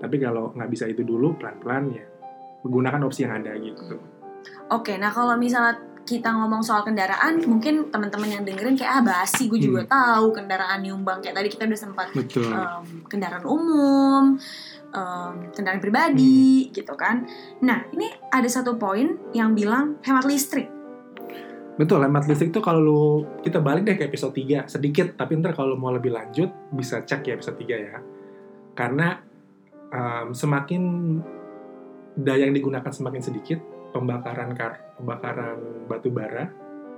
Tapi 0.00 0.16
kalau 0.16 0.48
nggak 0.50 0.68
bisa 0.68 0.88
itu 0.88 1.04
dulu, 1.04 1.36
pelan-pelan 1.36 1.92
ya 1.92 2.04
menggunakan 2.60 3.00
opsi 3.04 3.24
yang 3.24 3.36
ada 3.36 3.56
gitu. 3.56 3.96
oke 4.68 4.92
nah 4.96 5.08
kalau 5.08 5.32
misalnya 5.36 5.80
kita 6.02 6.28
ngomong 6.28 6.60
soal 6.60 6.82
kendaraan 6.82 7.38
mungkin 7.42 7.88
teman-teman 7.88 8.30
yang 8.30 8.42
dengerin 8.42 8.74
kayak 8.74 8.90
ah 8.90 9.02
basi 9.02 9.46
gue 9.46 9.58
juga 9.58 9.82
Hmm. 9.82 9.90
tahu 9.90 10.26
kendaraan 10.32 10.80
nyumbang 10.80 11.20
kayak 11.20 11.36
tadi 11.36 11.48
kita 11.48 11.64
udah 11.64 11.80
sempat 11.80 12.06
Betul. 12.10 12.50
em, 12.50 12.82
kendaraan 13.06 13.44
umum 13.44 14.24
em, 14.90 15.32
kendaraan 15.50 15.78
pribadi 15.78 16.66
Hmm. 16.66 16.72
gitu 16.72 16.94
kan 16.94 17.24
nah 17.60 17.86
ini 17.90 18.04
ada 18.28 18.46
satu 18.46 18.74
poin 18.74 19.06
yang 19.30 19.52
bilang 19.52 20.00
hemat 20.00 20.24
listrik 20.24 20.66
Betul, 21.72 22.04
hemat 22.04 22.28
listrik 22.28 22.52
tuh 22.52 22.60
kalau 22.60 22.76
lu 22.78 23.02
kita 23.40 23.56
balik 23.56 23.88
deh 23.88 23.96
ke 23.96 24.04
episode 24.04 24.36
3 24.36 24.68
sedikit, 24.68 25.16
tapi 25.16 25.40
ntar 25.40 25.56
kalau 25.56 25.80
mau 25.80 25.88
lebih 25.88 26.12
lanjut 26.12 26.52
bisa 26.68 27.00
cek 27.00 27.24
ya 27.24 27.32
episode 27.32 27.56
3 27.56 27.72
ya. 27.72 27.96
Karena 28.76 29.16
um, 29.88 30.36
semakin 30.36 30.82
daya 32.14 32.44
yang 32.44 32.52
digunakan 32.52 32.84
semakin 32.84 33.22
sedikit, 33.24 33.64
pembakaran 33.90 34.54
kar 34.54 34.94
pembakaran 34.96 35.86
batu 35.86 36.08
bara 36.08 36.46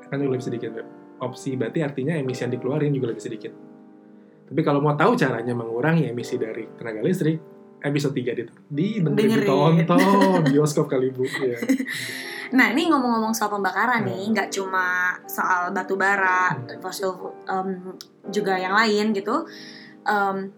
kan 0.04 0.16
juga 0.16 0.36
lebih 0.36 0.46
sedikit. 0.46 0.70
Opsi 1.18 1.54
berarti 1.54 1.80
artinya 1.80 2.12
emisi 2.12 2.42
yang 2.42 2.52
dikeluarin 2.52 2.92
juga 2.92 3.08
lebih 3.08 3.22
sedikit. 3.22 3.52
Tapi 4.46 4.60
kalau 4.60 4.82
mau 4.82 4.92
tahu 4.92 5.14
caranya 5.14 5.54
mengurangi 5.54 6.06
emisi 6.06 6.36
dari 6.36 6.66
tenaga 6.76 7.00
listrik, 7.00 7.38
episode 7.80 8.12
3 8.12 8.36
di, 8.36 8.44
di 8.68 8.86
Dengerin. 9.00 9.40
ditonton 9.40 9.74
bioskop 10.52 10.86
kali 10.86 11.08
bu. 11.08 11.24
Iya. 11.24 11.58
Nah, 12.52 12.68
ini 12.68 12.92
ngomong-ngomong 12.92 13.32
soal 13.32 13.48
pembakaran 13.48 14.04
Hmm. 14.04 14.12
nih, 14.12 14.22
nggak 14.28 14.48
cuma 14.52 15.16
soal 15.24 15.72
batu 15.72 15.96
bara, 15.96 16.52
Hmm. 16.52 16.84
fosil 16.84 17.16
um, 17.48 17.96
juga 18.28 18.60
yang 18.60 18.76
lain 18.76 19.16
gitu. 19.16 19.48
Um, 20.04 20.52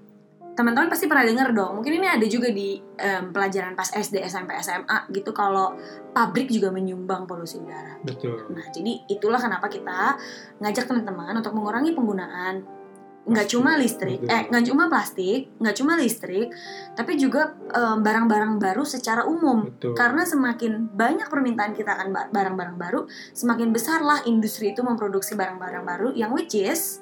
teman-teman 0.55 0.87
pasti 0.87 1.11
pernah 1.11 1.27
dengar 1.27 1.51
dong. 1.51 1.83
Mungkin 1.83 1.99
ini 1.99 2.07
ada 2.07 2.27
juga 2.31 2.49
di 2.51 2.79
um, 2.79 3.35
pelajaran 3.35 3.75
pas 3.75 3.91
SD, 3.91 4.23
SMP, 4.23 4.55
SMA 4.63 5.11
gitu. 5.11 5.35
Kalau 5.35 5.75
pabrik 6.15 6.47
juga 6.47 6.71
menyumbang 6.71 7.27
polusi 7.27 7.59
udara. 7.59 7.99
Betul. 8.07 8.55
Nah, 8.55 8.71
jadi 8.71 9.03
itulah 9.11 9.43
kenapa 9.43 9.67
kita 9.67 10.15
ngajak 10.63 10.87
teman-teman 10.87 11.43
untuk 11.43 11.53
mengurangi 11.59 11.91
penggunaan 11.91 12.85
nggak 13.25 13.57
cuma 13.57 13.81
listrik, 13.81 14.21
Betul. 14.21 14.37
eh 14.37 14.43
nggak 14.53 14.65
cuma 14.69 14.85
plastik, 14.93 15.49
nggak 15.57 15.77
cuma 15.81 15.97
listrik, 15.97 16.53
tapi 16.93 17.17
juga 17.17 17.57
barang-barang 17.73 18.61
baru 18.61 18.85
secara 18.85 19.25
umum. 19.25 19.65
Betul. 19.65 19.97
Karena 19.97 20.29
semakin 20.29 20.93
banyak 20.93 21.33
permintaan 21.33 21.73
kita 21.73 21.97
akan 21.97 22.13
ba- 22.13 22.29
barang-barang 22.29 22.77
baru, 22.77 23.09
semakin 23.33 23.73
besarlah 23.73 24.21
industri 24.29 24.77
itu 24.77 24.85
memproduksi 24.85 25.41
barang-barang 25.41 25.85
baru 25.89 26.09
yang 26.13 26.37
which 26.37 26.53
is 26.53 27.01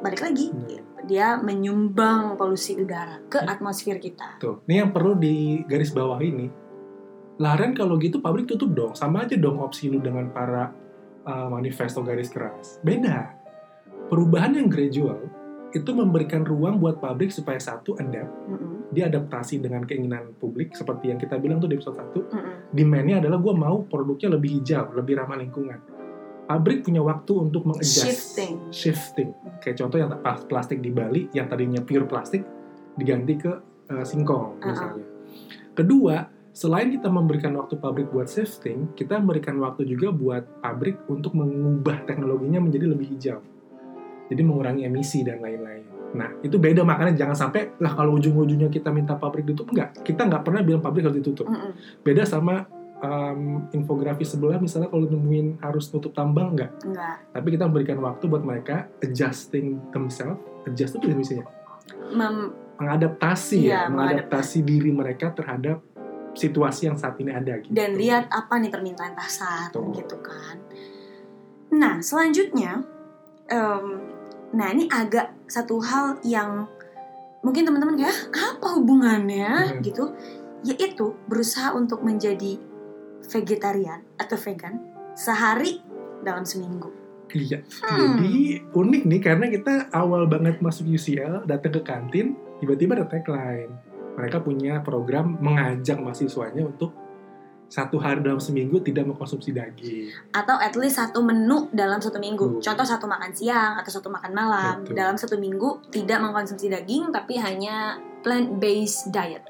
balik 0.00 0.20
lagi 0.24 0.48
Hmm. 0.48 1.04
dia 1.04 1.36
menyumbang 1.36 2.40
polusi 2.40 2.80
udara 2.80 3.20
ke 3.28 3.36
atmosfer 3.36 4.00
kita. 4.00 4.40
Tuh, 4.40 4.64
ini 4.64 4.80
yang 4.80 4.88
perlu 4.88 5.12
di 5.20 5.60
garis 5.68 5.92
bawah 5.92 6.16
ini. 6.18 6.48
Laren 7.36 7.76
kalau 7.76 8.00
gitu 8.00 8.22
pabrik 8.24 8.48
tutup 8.48 8.72
dong. 8.72 8.92
Sama 8.96 9.28
aja 9.28 9.36
dong 9.36 9.60
opsi 9.60 9.92
lu 9.92 10.00
dengan 10.00 10.30
para 10.32 10.72
uh, 11.26 11.48
manifesto 11.52 12.00
garis 12.00 12.32
keras. 12.32 12.80
Beda. 12.80 13.36
Perubahan 14.08 14.56
yang 14.56 14.72
gradual 14.72 15.28
itu 15.74 15.90
memberikan 15.90 16.46
ruang 16.46 16.78
buat 16.78 17.02
pabrik 17.02 17.34
supaya 17.34 17.58
satu 17.58 17.98
adapt, 17.98 18.30
Mm-mm, 18.46 18.94
dia 18.94 19.10
adaptasi 19.10 19.58
dengan 19.58 19.82
keinginan 19.82 20.38
publik 20.38 20.70
seperti 20.70 21.10
yang 21.10 21.18
kita 21.18 21.34
bilang 21.34 21.58
tuh 21.58 21.66
di 21.66 21.74
episode 21.74 21.98
1. 21.98 22.14
mm-mm. 22.14 22.54
Demand-nya 22.70 23.18
adalah 23.18 23.42
gue 23.42 23.54
mau 23.58 23.82
produknya 23.82 24.38
lebih 24.38 24.62
hijau, 24.62 24.94
lebih 24.94 25.18
ramah 25.18 25.34
lingkungan. 25.34 25.82
Pabrik 26.44 26.84
punya 26.84 27.00
waktu 27.00 27.32
untuk 27.32 27.64
mengadjust. 27.64 28.04
Shifting. 28.04 28.54
Shifting. 28.68 29.28
Kayak 29.64 29.76
contoh 29.80 29.96
yang 29.96 30.10
plastik 30.44 30.84
di 30.84 30.92
Bali 30.92 31.32
yang 31.32 31.48
tadinya 31.48 31.80
pure 31.80 32.04
plastik 32.04 32.44
diganti 33.00 33.34
ke 33.40 33.52
uh, 33.90 34.04
singkong 34.04 34.60
Uh-uh. 34.60 34.68
misalnya. 34.68 35.06
Kedua, 35.74 36.16
selain 36.54 36.92
kita 36.92 37.10
memberikan 37.10 37.56
waktu 37.58 37.80
pabrik 37.80 38.12
buat 38.14 38.30
shifting, 38.30 38.94
kita 38.94 39.18
memberikan 39.18 39.58
waktu 39.58 39.88
juga 39.88 40.14
buat 40.14 40.62
pabrik 40.62 41.02
untuk 41.10 41.34
mengubah 41.34 42.06
teknologinya 42.06 42.62
menjadi 42.62 42.86
lebih 42.92 43.06
hijau. 43.16 43.40
Jadi 44.30 44.40
mengurangi 44.44 44.86
emisi 44.86 45.26
dan 45.26 45.42
lain-lain. 45.42 45.84
Nah, 46.14 46.30
itu 46.46 46.62
beda 46.62 46.86
makanya 46.86 47.18
jangan 47.18 47.34
sampai 47.34 47.74
lah 47.82 47.90
kalau 47.98 48.14
ujung-ujungnya 48.14 48.70
kita 48.70 48.94
minta 48.94 49.18
pabrik 49.18 49.42
ditutup 49.50 49.74
enggak. 49.74 49.98
Kita 50.06 50.30
nggak 50.30 50.46
pernah 50.46 50.62
bilang 50.62 50.78
pabrik 50.78 51.10
harus 51.10 51.18
ditutup. 51.18 51.50
Mm-mm. 51.50 51.74
Beda 52.06 52.22
sama 52.22 52.62
um, 53.04 53.68
infografis 53.70 54.32
sebelah 54.32 54.56
misalnya 54.56 54.88
kalau 54.88 55.04
nemuin 55.04 55.60
harus 55.60 55.92
tutup 55.92 56.16
tambang 56.16 56.56
enggak. 56.56 56.72
Enggak. 56.80 57.20
Tapi 57.30 57.48
kita 57.52 57.68
memberikan 57.68 58.00
waktu 58.00 58.24
buat 58.24 58.40
mereka 58.40 58.88
adjusting 58.98 59.76
themselves. 59.92 60.40
Adjust 60.64 60.96
itu 60.96 61.12
misalnya 61.12 61.44
Mem- 62.10 62.56
mengadaptasi 62.74 63.68
Iya, 63.68 63.86
ya, 63.86 63.92
mengadaptasi 63.92 64.64
diri 64.64 64.88
mereka 64.90 65.30
terhadap 65.30 65.84
situasi 66.34 66.88
yang 66.88 66.98
saat 66.98 67.14
ini 67.20 67.30
ada 67.30 67.62
gitu. 67.62 67.70
dan 67.70 67.94
lihat 67.94 68.26
apa 68.26 68.58
nih 68.58 68.66
permintaan 68.66 69.14
pasar 69.14 69.70
Betul. 69.70 69.94
gitu 69.94 70.16
kan. 70.18 70.56
Nah 71.70 72.00
selanjutnya, 72.00 72.82
em, 73.46 73.86
nah 74.50 74.66
ini 74.70 74.90
agak 74.90 75.30
satu 75.46 75.78
hal 75.78 76.18
yang 76.24 76.66
mungkin 77.40 77.62
teman-teman 77.62 77.94
kayak 77.94 78.10
"Ah, 78.32 78.56
apa 78.56 78.68
hubungannya 78.74 79.78
Hmm. 79.78 79.78
gitu, 79.78 80.10
yaitu 80.64 81.14
berusaha 81.26 81.70
untuk 81.70 82.00
menjadi 82.00 82.58
vegetarian 83.28 84.04
atau 84.20 84.36
vegan 84.36 84.80
sehari 85.14 85.80
dalam 86.24 86.42
seminggu. 86.42 86.90
Iya. 87.34 87.66
Hmm. 87.82 88.20
Jadi 88.20 88.62
unik 88.70 89.02
nih 89.10 89.20
karena 89.20 89.46
kita 89.50 89.90
awal 89.90 90.30
banget 90.30 90.62
masuk 90.62 90.86
UCL 90.86 91.48
datang 91.48 91.72
ke 91.74 91.82
kantin 91.82 92.38
tiba-tiba 92.62 92.94
ada 92.94 93.06
tagline. 93.10 93.72
Mereka 94.14 94.46
punya 94.46 94.78
program 94.86 95.34
mengajak 95.42 95.98
mahasiswanya 95.98 96.62
untuk 96.62 96.94
satu 97.66 97.98
hari 97.98 98.22
dalam 98.22 98.38
seminggu 98.38 98.78
tidak 98.86 99.10
mengkonsumsi 99.10 99.50
daging. 99.50 100.06
Atau 100.30 100.54
at 100.62 100.78
least 100.78 101.02
satu 101.02 101.26
menu 101.26 101.66
dalam 101.74 101.98
satu 101.98 102.22
minggu. 102.22 102.60
Betul. 102.60 102.62
Contoh 102.62 102.86
satu 102.86 103.10
makan 103.10 103.34
siang 103.34 103.74
atau 103.82 103.90
satu 103.90 104.08
makan 104.14 104.30
malam 104.30 104.86
Betul. 104.86 104.94
dalam 104.94 105.16
satu 105.18 105.34
minggu 105.34 105.90
tidak 105.90 106.22
mengkonsumsi 106.22 106.70
daging 106.70 107.10
tapi 107.10 107.34
hanya 107.42 107.98
plant 108.22 108.62
based 108.62 109.10
diet. 109.10 109.42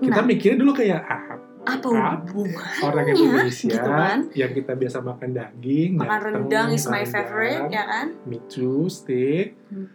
Kita 0.00 0.24
Nah, 0.24 0.24
mikirnya 0.24 0.56
dulu 0.56 0.72
kayak 0.72 1.00
ah, 1.04 1.22
apa 1.36 1.53
apa 1.64 1.86
hubungannya? 1.86 2.82
orang 2.82 3.04
Indonesia 3.08 3.72
gitu 3.72 3.88
kan? 3.90 4.18
yang 4.32 4.52
kita 4.52 4.72
biasa 4.74 4.98
makan 5.00 5.30
daging, 5.32 5.90
Makan 5.96 6.08
dateng, 6.10 6.34
rendang 6.44 6.68
is 6.70 6.84
my 6.86 7.02
favorite 7.02 7.68
ya 7.68 7.84
kan? 7.84 8.06
mie 8.22 8.44
too, 8.46 8.84
steak, 8.86 9.56
Hmm. 9.66 9.88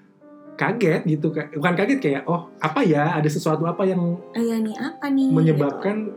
kaget 0.55 1.01
gitu 1.07 1.29
bukan 1.31 1.73
kaget 1.73 1.99
kayak 1.99 2.23
oh 2.25 2.51
apa 2.57 2.81
ya 2.81 3.13
ada 3.13 3.25
sesuatu 3.25 3.63
apa 3.63 3.83
yang 3.83 4.17
Eh, 4.31 4.43
ya 4.43 4.57
nih 4.57 4.75
apa 4.75 5.05
nih? 5.07 5.29
menyebabkan 5.29 6.11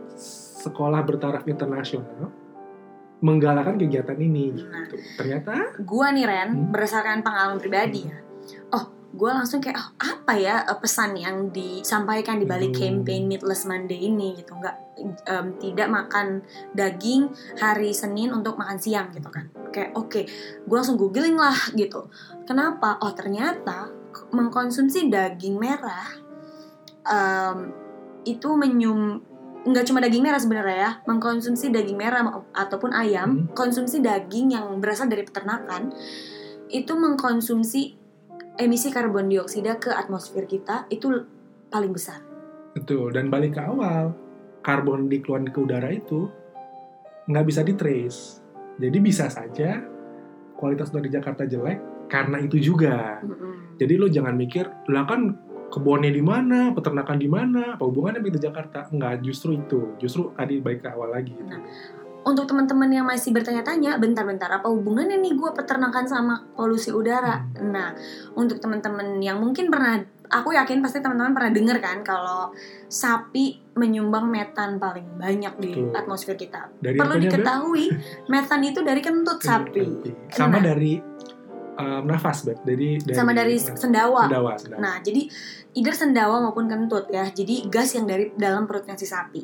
sekolah 0.59 0.99
bertaraf 1.01 1.45
internasional 1.45 2.27
menggalakkan 3.19 3.77
kegiatan 3.77 4.17
ini 4.17 4.51
gitu. 4.53 4.67
Nah. 4.67 4.83
Ternyata 5.15 5.53
Gitu. 5.71 5.85
Gua 5.85 6.11
nih 6.11 6.25
Ren, 6.25 6.49
Hmm. 6.49 6.69
berdasarkan 6.69 7.21
pengalaman 7.21 7.55
pribadi 7.55 8.03
ya. 8.03 8.19
Oh, 8.69 8.83
gua 9.13 9.37
langsung 9.37 9.61
kayak 9.61 9.77
oh, 9.77 9.89
apa 10.01 10.33
ya 10.35 10.65
eh, 10.65 10.77
pesan 10.81 11.13
yang 11.13 11.53
disampaikan 11.53 12.41
di 12.41 12.49
balik 12.49 12.73
Hmm. 12.73 13.01
campaign 13.01 13.29
Meatless 13.29 13.63
Monday 13.69 14.09
ini? 14.09 14.33
Gitu. 14.37 14.51
Nggak 14.53 14.75
em, 15.29 15.47
tidak 15.61 15.87
makan 15.89 16.41
daging 16.73 17.29
hari 17.61 17.93
Senin 17.93 18.33
untuk 18.33 18.57
makan 18.57 18.81
siang 18.81 19.13
gitu 19.13 19.29
kan. 19.29 19.53
Kayak 19.69 19.93
oke 19.93 20.21
gue 20.65 20.75
langsung 20.75 20.97
googling 20.97 21.37
lah 21.37 21.55
gitu. 21.77 22.09
Kenapa? 22.49 22.97
Oh 23.05 23.13
ternyata 23.13 23.93
mengkonsumsi 24.33 25.09
daging 25.09 25.61
merah 25.61 26.09
em, 27.05 27.57
itu 28.25 28.49
menyum 28.55 29.21
nggak 29.63 29.85
cuma 29.87 30.03
daging 30.03 30.23
merah 30.27 30.39
sebenarnya 30.43 30.77
ya 30.77 30.91
mengkonsumsi 31.07 31.71
daging 31.71 31.95
merah 31.95 32.19
ataupun 32.51 32.91
ayam 32.91 33.47
Hmm. 33.47 33.55
konsumsi 33.55 34.03
daging 34.03 34.51
yang 34.59 34.67
berasal 34.83 35.07
dari 35.07 35.23
peternakan 35.23 35.95
itu 36.67 36.91
mengkonsumsi 36.97 38.02
emisi 38.57 38.93
karbon 38.93 39.29
dioksida 39.29 39.77
ke 39.81 39.89
atmosfer 39.93 40.45
kita 40.45 40.89
itu 40.93 41.25
paling 41.69 41.93
besar 41.93 42.21
betul 42.73 43.09
dan 43.13 43.29
balik 43.29 43.57
ke 43.57 43.61
awal 43.61 44.13
karbon 44.63 45.11
dikeluarkan 45.11 45.51
ke 45.51 45.59
udara 45.59 45.91
itu 45.91 46.31
nggak 47.27 47.45
bisa 47.47 47.61
ditrace. 47.63 48.39
Jadi 48.79 48.97
bisa 48.99 49.29
saja 49.29 49.79
kualitas 50.57 50.89
udara 50.91 51.05
di 51.07 51.13
Jakarta 51.13 51.43
jelek 51.45 52.09
karena 52.09 52.41
itu 52.41 52.57
juga. 52.59 53.21
Mm-mm. 53.21 53.77
Jadi 53.79 53.93
lo 53.99 54.07
jangan 54.09 54.35
mikir, 54.35 54.65
lah 54.89 55.05
kan 55.05 55.37
kebunnya 55.69 56.13
di 56.13 56.21
mana, 56.21 56.69
peternakan 56.73 57.17
di 57.17 57.29
mana, 57.29 57.73
apa 57.77 57.83
hubungannya 57.85 58.21
di 58.21 58.41
Jakarta? 58.41 58.85
Enggak, 58.93 59.25
justru 59.25 59.57
itu. 59.57 59.97
Justru 59.97 60.29
tadi 60.37 60.61
baik 60.61 60.85
ke 60.85 60.89
awal 60.93 61.15
lagi. 61.15 61.33
Gitu. 61.33 61.49
Nah. 61.49 61.61
Untuk 62.23 62.47
teman-teman 62.47 62.87
yang 62.87 63.05
masih 63.05 63.35
bertanya-tanya 63.35 63.99
bentar-bentar 63.99 64.47
apa 64.47 64.67
hubungannya 64.71 65.19
nih 65.19 65.35
gue 65.35 65.49
peternakan 65.55 66.05
sama 66.07 66.35
polusi 66.55 66.89
udara 66.91 67.43
Hmm. 67.59 67.71
nah 67.71 67.89
untuk 68.35 68.59
teman-teman 68.59 69.19
yang 69.19 69.39
mungkin 69.39 69.67
pernah 69.67 69.99
aku 70.31 70.55
yakin 70.55 70.81
pasti 70.81 71.03
teman-teman 71.03 71.35
pernah 71.35 71.51
dengar 71.53 71.77
kan 71.83 72.01
kalau 72.01 72.49
sapi 72.89 73.61
menyumbang 73.75 74.25
metan 74.31 74.81
paling 74.81 75.05
banyak 75.19 75.53
di 75.61 75.71
Betul. 75.77 75.93
atmosfer 75.93 76.35
kita 76.39 76.71
Dari 76.81 76.97
perlu 76.97 77.21
diketahui 77.21 77.85
metan 78.31 78.61
itu 78.65 78.79
dari 78.81 79.01
kentut 79.03 79.39
sapi 79.43 79.85
Sama 80.33 80.57
Nah. 80.57 80.73
dari 80.73 80.93
um, 81.77 82.03
nafas, 82.05 82.45
Beb. 82.45 82.61
Dari, 82.65 83.01
dari 83.01 83.15
sama 83.17 83.33
dari 83.33 83.55
sendawa 83.57 84.29
sendawa, 84.29 84.51
sendawa. 84.57 84.79
Nah, 84.81 84.95
jadi 85.01 85.21
either 85.73 85.95
sendawa 85.95 86.35
maupun 86.41 86.69
kentut 86.69 87.09
ya. 87.09 87.25
Jadi 87.29 87.65
gas 87.69 87.97
yang 87.97 88.05
dari 88.05 88.29
dalam 88.37 88.69
perutnya 88.69 88.93
si 88.97 89.09
sapi. 89.09 89.41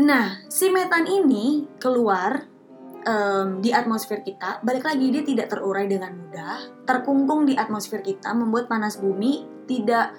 Nah, 0.00 0.40
si 0.48 0.72
metan 0.72 1.04
ini 1.04 1.68
keluar 1.76 2.48
em, 3.04 3.60
di 3.60 3.68
atmosfer 3.68 4.24
kita. 4.24 4.64
Balik 4.64 4.88
lagi 4.88 5.12
dia 5.12 5.20
tidak 5.20 5.52
terurai 5.52 5.84
dengan 5.84 6.16
mudah, 6.16 6.88
terkungkung 6.88 7.44
di 7.44 7.52
atmosfer 7.58 8.00
kita, 8.00 8.32
membuat 8.32 8.72
panas 8.72 8.96
bumi 8.96 9.44
tidak 9.68 10.16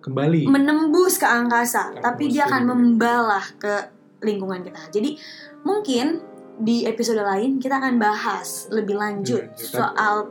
Kembali. 0.00 0.48
menembus 0.48 1.20
ke 1.20 1.28
angkasa, 1.28 1.98
Ke 1.98 2.00
tapi 2.00 2.32
dia 2.32 2.48
akan 2.48 2.64
membalah 2.64 3.44
ke 3.60 3.92
lingkungan 4.24 4.64
kita. 4.64 4.88
Jadi 4.88 5.20
mungkin 5.68 6.24
di 6.58 6.88
episode 6.88 7.22
lain 7.22 7.62
kita 7.62 7.78
akan 7.78 8.02
bahas 8.02 8.66
lebih 8.74 8.98
lanjut 8.98 9.46
lanjut. 9.46 9.62
soal 9.62 10.26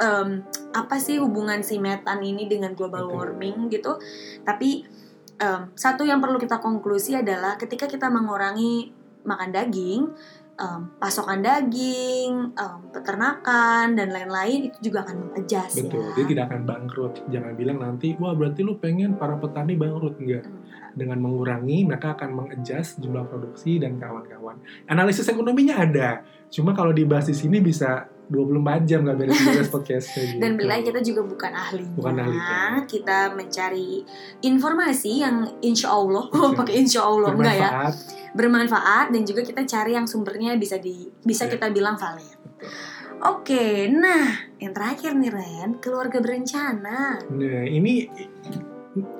em, 0.00 0.40
apa 0.72 0.96
sih 0.96 1.20
hubungan 1.20 1.60
si 1.60 1.76
metan 1.76 2.24
ini 2.24 2.48
dengan 2.48 2.72
global 2.72 3.08
warming 3.08 3.68
gitu. 3.68 3.98
Tapi 4.44 4.84
em, 5.36 5.60
satu 5.76 6.02
yang 6.04 6.20
perlu 6.20 6.40
kita 6.40 6.60
konklusi 6.60 7.16
adalah 7.16 7.60
ketika 7.60 7.84
kita 7.84 8.08
mengurangi 8.08 8.92
makan 9.26 9.50
daging, 9.52 10.02
em, 10.56 10.80
pasokan 10.96 11.44
daging, 11.44 12.56
em, 12.56 12.78
peternakan 12.92 13.92
dan 13.92 14.08
lain-lain 14.08 14.72
itu 14.72 14.90
juga 14.90 15.04
akan 15.04 15.30
mengadjust 15.30 15.84
Betul, 15.84 16.12
ya. 16.12 16.14
dia 16.16 16.24
tidak 16.28 16.44
akan 16.52 16.60
bangkrut. 16.64 17.14
Jangan 17.28 17.52
bilang 17.54 17.78
nanti, 17.82 18.16
wah 18.16 18.32
berarti 18.32 18.60
lu 18.64 18.80
pengen 18.80 19.20
para 19.20 19.36
petani 19.36 19.76
bangkrut. 19.76 20.16
Enggak. 20.20 20.48
Enggak. 20.48 20.94
Dengan 20.96 21.20
mengurangi, 21.20 21.84
mereka 21.84 22.16
akan 22.16 22.30
mengadjust 22.32 23.04
jumlah 23.04 23.28
produksi 23.28 23.76
dan 23.76 24.00
kawan-kawan. 24.00 24.56
Analisis 24.88 25.28
ekonominya 25.28 25.76
ada. 25.76 26.24
Cuma 26.48 26.72
kalau 26.72 26.96
dibahas 26.96 27.28
di 27.28 27.36
sini 27.36 27.60
bisa 27.60 28.08
24 28.26 28.82
jam 28.84 29.06
nggak 29.06 29.16
beres-beres 29.16 29.70
podcastnya 29.74 30.22
gitu. 30.26 30.40
Dan 30.42 30.52
bila 30.54 30.74
kita 30.78 30.98
juga 30.98 31.22
bukan 31.22 31.52
ahlinya, 31.52 31.94
Bukan 31.94 32.14
ahlinya. 32.16 32.58
kita 32.84 33.18
mencari 33.32 34.02
informasi 34.40 35.22
yang 35.22 35.36
insya 35.60 35.90
Allah, 35.90 36.26
oh, 36.26 36.50
pakai 36.52 36.74
insya 36.76 37.02
Allah 37.02 37.30
enggak 37.30 37.54
ya, 37.54 37.70
bermanfaat. 38.34 39.14
dan 39.14 39.22
juga 39.22 39.40
kita 39.40 39.62
cari 39.62 39.94
yang 39.94 40.04
sumbernya 40.04 40.54
bisa 40.54 40.76
di 40.76 41.06
bisa 41.22 41.46
Ya. 41.46 41.54
kita 41.54 41.70
bilang 41.70 41.94
valid. 41.94 42.34
Oke, 43.16 43.88
nah 43.88 44.28
yang 44.58 44.70
terakhir 44.70 45.14
nih 45.14 45.32
Ren, 45.32 45.80
keluarga 45.80 46.20
berencana. 46.20 47.16
Nah, 47.26 47.62
ini 47.64 48.04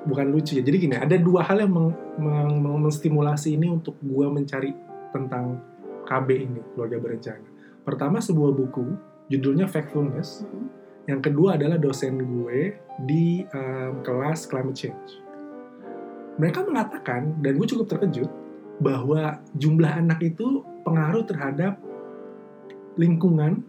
bukan 0.05 0.27
lucu 0.29 0.53
ya. 0.53 0.61
Jadi 0.61 0.77
gini, 0.79 0.95
ada 0.95 1.17
dua 1.17 1.41
hal 1.41 1.65
yang 1.65 1.73
meng, 1.73 1.89
meng- 2.17 2.61
meng- 2.61 2.81
menstimulasi 2.83 3.57
ini 3.57 3.67
untuk 3.67 3.97
gua 3.99 4.29
mencari 4.29 4.69
tentang 5.09 5.57
KB 6.05 6.27
ini, 6.29 6.61
keluarga 6.73 6.97
berencana. 6.99 7.47
Pertama 7.87 8.19
sebuah 8.19 8.51
buku, 8.51 8.83
judulnya 9.31 9.63
Factfulness. 9.71 10.43
Hmm. 10.43 10.67
Yang 11.07 11.31
kedua 11.31 11.55
adalah 11.55 11.79
dosen 11.79 12.19
gue 12.19 12.75
di 13.07 13.47
em, 13.47 14.03
kelas 14.03 14.43
climate 14.51 14.75
change. 14.75 15.23
Mereka 16.35 16.67
mengatakan, 16.67 17.39
dan 17.39 17.55
gue 17.55 17.63
cukup 17.63 17.87
terkejut, 17.87 18.27
bahwa 18.83 19.39
jumlah 19.55 20.03
anak 20.03 20.19
itu 20.19 20.67
pengaruh 20.83 21.23
terhadap 21.23 21.79
lingkungan 22.99 23.63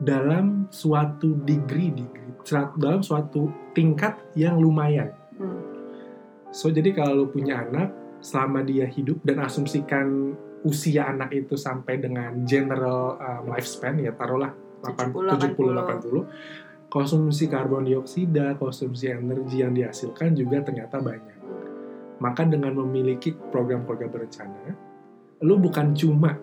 dalam 0.00 0.66
suatu 0.72 1.36
degree, 1.44 1.92
degree 1.92 2.32
dalam 2.80 3.04
suatu 3.04 3.52
tingkat 3.76 4.16
yang 4.32 4.56
lumayan. 4.56 5.12
Hmm. 5.36 5.60
So 6.48 6.72
jadi 6.72 6.96
kalau 6.96 7.24
lu 7.24 7.26
punya 7.28 7.60
anak, 7.60 7.92
selama 8.24 8.64
dia 8.64 8.88
hidup 8.88 9.20
dan 9.20 9.44
asumsikan 9.44 10.32
usia 10.64 11.12
anak 11.12 11.30
itu 11.36 11.54
sampai 11.60 12.00
dengan 12.00 12.44
general 12.48 13.20
um, 13.20 13.52
lifespan 13.52 14.00
ya 14.00 14.16
taruhlah 14.16 14.52
70, 14.80 15.56
70 15.56 15.56
80 15.56 16.64
konsumsi 16.94 17.50
karbon 17.50 17.90
dioksida, 17.90 18.54
konsumsi 18.54 19.10
energi 19.10 19.66
yang 19.66 19.74
dihasilkan 19.74 20.30
juga 20.38 20.62
ternyata 20.62 21.02
banyak. 21.02 21.42
Maka 22.22 22.46
dengan 22.46 22.78
memiliki 22.78 23.34
program 23.50 23.82
keluarga 23.82 24.06
berencana, 24.14 24.70
lu 25.42 25.58
bukan 25.58 25.90
cuma 25.98 26.38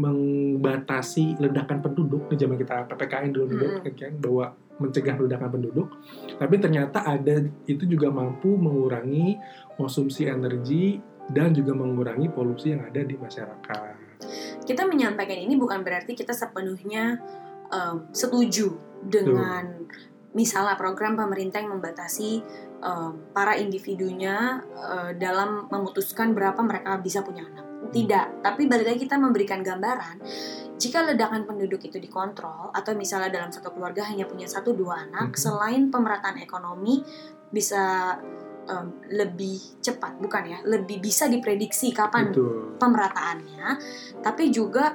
membatasi 0.00 1.36
ledakan 1.36 1.84
penduduk 1.84 2.32
di 2.32 2.40
zaman 2.40 2.56
kita 2.56 2.88
PPKN 2.88 3.30
dulu 3.34 3.46
dulu 3.50 3.66
Mm-mm. 3.66 3.92
kan 3.92 4.14
bahwa 4.16 4.44
mencegah 4.78 5.18
ledakan 5.18 5.50
penduduk, 5.58 5.88
tapi 6.38 6.54
ternyata 6.62 7.02
ada 7.02 7.42
itu 7.66 7.82
juga 7.84 8.08
mampu 8.08 8.54
mengurangi 8.54 9.36
konsumsi 9.74 10.30
energi 10.30 11.02
dan 11.28 11.52
juga 11.52 11.76
mengurangi 11.76 12.28
polusi 12.32 12.72
yang 12.72 12.88
ada 12.88 13.04
di 13.04 13.14
masyarakat. 13.14 13.94
Kita 14.64 14.82
menyampaikan 14.88 15.38
ini 15.38 15.54
bukan 15.54 15.84
berarti 15.84 16.16
kita 16.16 16.32
sepenuhnya 16.32 17.20
em, 17.68 18.08
setuju 18.10 18.74
dengan 19.04 19.86
misalnya 20.36 20.74
program 20.76 21.16
pemerintah 21.16 21.60
yang 21.60 21.78
membatasi 21.78 22.42
em, 22.80 23.10
para 23.32 23.56
individunya 23.60 24.64
eh, 24.74 25.10
dalam 25.16 25.68
memutuskan 25.68 26.32
berapa 26.32 26.58
mereka 26.64 26.98
bisa 27.00 27.20
punya 27.20 27.44
anak. 27.44 27.66
Tidak, 27.88 28.44
tapi 28.44 28.68
balik 28.68 28.92
lagi 28.92 29.00
kita 29.08 29.16
memberikan 29.16 29.64
gambaran 29.64 30.20
jika 30.78 31.02
ledakan 31.02 31.42
penduduk 31.42 31.82
itu 31.82 31.98
dikontrol 31.98 32.70
atau 32.70 32.94
misalnya 32.94 33.34
dalam 33.34 33.50
satu 33.50 33.74
keluarga 33.74 34.06
hanya 34.06 34.30
punya 34.30 34.46
satu 34.46 34.72
dua 34.78 35.10
anak, 35.10 35.34
Mhm. 35.34 35.38
selain 35.38 35.82
pemerataan 35.90 36.38
ekonomi 36.38 37.02
bisa 37.50 38.14
em, 38.68 38.86
lebih 39.10 39.80
cepat, 39.80 40.20
bukan 40.20 40.42
ya, 40.44 40.58
lebih 40.68 41.00
bisa 41.00 41.26
diprediksi 41.26 41.90
kapan 41.90 42.30
Betul. 42.30 42.76
pemerataannya, 42.76 43.66
tapi 44.20 44.52
juga 44.52 44.94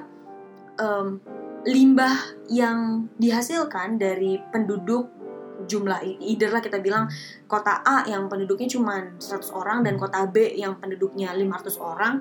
em, 0.78 1.18
limbah 1.64 2.46
yang 2.52 3.08
dihasilkan 3.16 3.96
dari 3.96 4.36
penduduk 4.52 5.10
jumlah 5.64 6.04
either 6.20 6.52
lah 6.52 6.60
kita 6.60 6.76
bilang 6.82 7.08
kota 7.48 7.80
A 7.80 8.04
yang 8.04 8.28
penduduknya 8.28 8.68
cuma 8.68 9.16
100 9.16 9.48
orang 9.54 9.80
dan 9.80 9.96
kota 9.96 10.28
B 10.28 10.52
yang 10.60 10.76
penduduknya 10.76 11.32
500 11.32 11.80
orang 11.80 12.20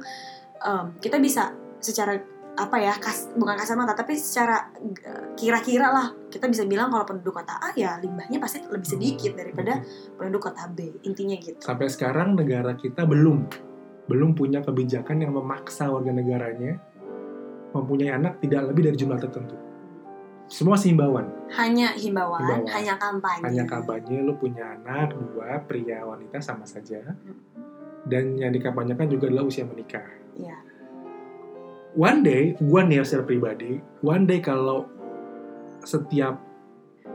em, 0.63 0.86
kita 1.04 1.20
bisa 1.20 1.52
secara 1.84 2.16
apa 2.54 2.78
ya 2.78 2.94
kas, 3.02 3.34
bukan 3.34 3.58
kasar 3.58 3.74
mata 3.74 3.98
tapi 3.98 4.13
secara 4.13 4.70
eh, 4.78 5.34
kira-kira 5.34 5.89
lah 5.89 6.08
kita 6.30 6.46
bisa 6.46 6.70
bilang 6.70 6.94
kalau 6.94 7.02
penduduk 7.02 7.42
kota 7.42 7.58
A 7.58 7.74
ya 7.74 7.98
limbahnya 7.98 8.38
pasti 8.38 8.62
lebih 8.62 8.86
sedikit 8.86 9.34
daripada 9.34 9.82
penduduk 10.22 10.54
kota 10.54 10.70
B 10.70 11.02
intinya 11.02 11.34
gitu 11.42 11.58
sampai 11.58 11.89
sekarang 11.89 12.38
negara 12.38 12.78
kita 12.78 13.10
belum 13.10 13.50
belum 14.06 14.36
punya 14.38 14.62
kebijakan 14.62 15.26
yang 15.26 15.34
memaksa 15.34 15.89
warga 15.89 16.13
negaranya 16.13 16.78
mempunyai 17.74 18.13
anak 18.13 18.38
tidak 18.38 18.70
lebih 18.70 18.92
dari 18.92 18.98
jumlah 19.02 19.18
tertentu. 19.18 19.58
Semua 20.46 20.78
himbauan, 20.78 21.26
hanya 21.58 21.96
himbauan, 21.98 22.46
Himbauan. 22.46 22.68
hanya 22.70 22.94
kampanye 23.00 23.44
hanya 23.48 23.63
kampanye 23.66 24.22
lu 24.22 24.38
punya 24.38 24.78
anak 24.78 25.16
dua 25.16 25.58
pria 25.66 26.06
wanita 26.06 26.38
sama 26.44 26.68
saja 26.68 27.02
dan 28.06 28.24
yang 28.38 28.52
dikampanyekan 28.54 29.10
juga 29.10 29.32
adalah 29.32 29.48
usia 29.50 29.66
menikah. 29.66 30.04
Iya. 30.38 30.73
One 31.94 32.26
day, 32.26 32.58
gua 32.58 32.82
nih 32.82 33.06
secara 33.06 33.22
pribadi, 33.22 33.78
one 34.02 34.26
day 34.26 34.42
kalau 34.42 34.90
setiap 35.84 36.42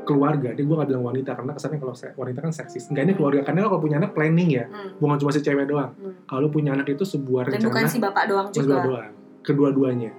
keluarga, 0.06 0.54
dia 0.54 0.62
gua 0.62 0.86
gak 0.86 0.94
bilang 0.94 1.04
wanita 1.04 1.34
karena 1.34 1.52
kesannya 1.52 1.78
kalau 1.82 1.94
wanita 2.14 2.38
kan 2.38 2.52
seksis. 2.54 2.86
Enggak 2.86 3.10
ini 3.10 3.14
keluarga 3.18 3.40
karena 3.42 3.66
kalau 3.66 3.82
punya 3.82 3.98
anak 3.98 4.14
planning 4.14 4.54
ya, 4.54 4.64
Hmm, 4.70 4.94
bukan 5.02 5.18
cuma 5.18 5.30
si 5.34 5.42
cewek 5.42 5.66
doang. 5.66 5.90
hmm. 5.98 6.30
Kalau 6.30 6.48
punya 6.48 6.72
anak 6.72 6.86
itu 6.88 7.02
sebuah 7.02 7.50
Dan 7.50 7.58
rencana 7.58 7.68
bukan 7.68 7.84
si 7.90 7.98
bapak 7.98 8.24
doang 8.30 8.46
juga. 8.54 8.76
doang. 8.86 9.12
Kedua-duanya. 9.42 10.10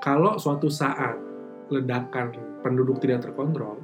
Kalau 0.00 0.36
suatu 0.36 0.72
saat 0.72 1.16
ledakan 1.68 2.32
penduduk 2.60 3.00
tidak 3.00 3.24
terkontrol, 3.24 3.80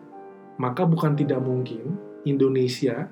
maka 0.56 0.84
bukan 0.84 1.12
tidak 1.12 1.40
mungkin 1.40 1.96
Indonesia 2.24 3.08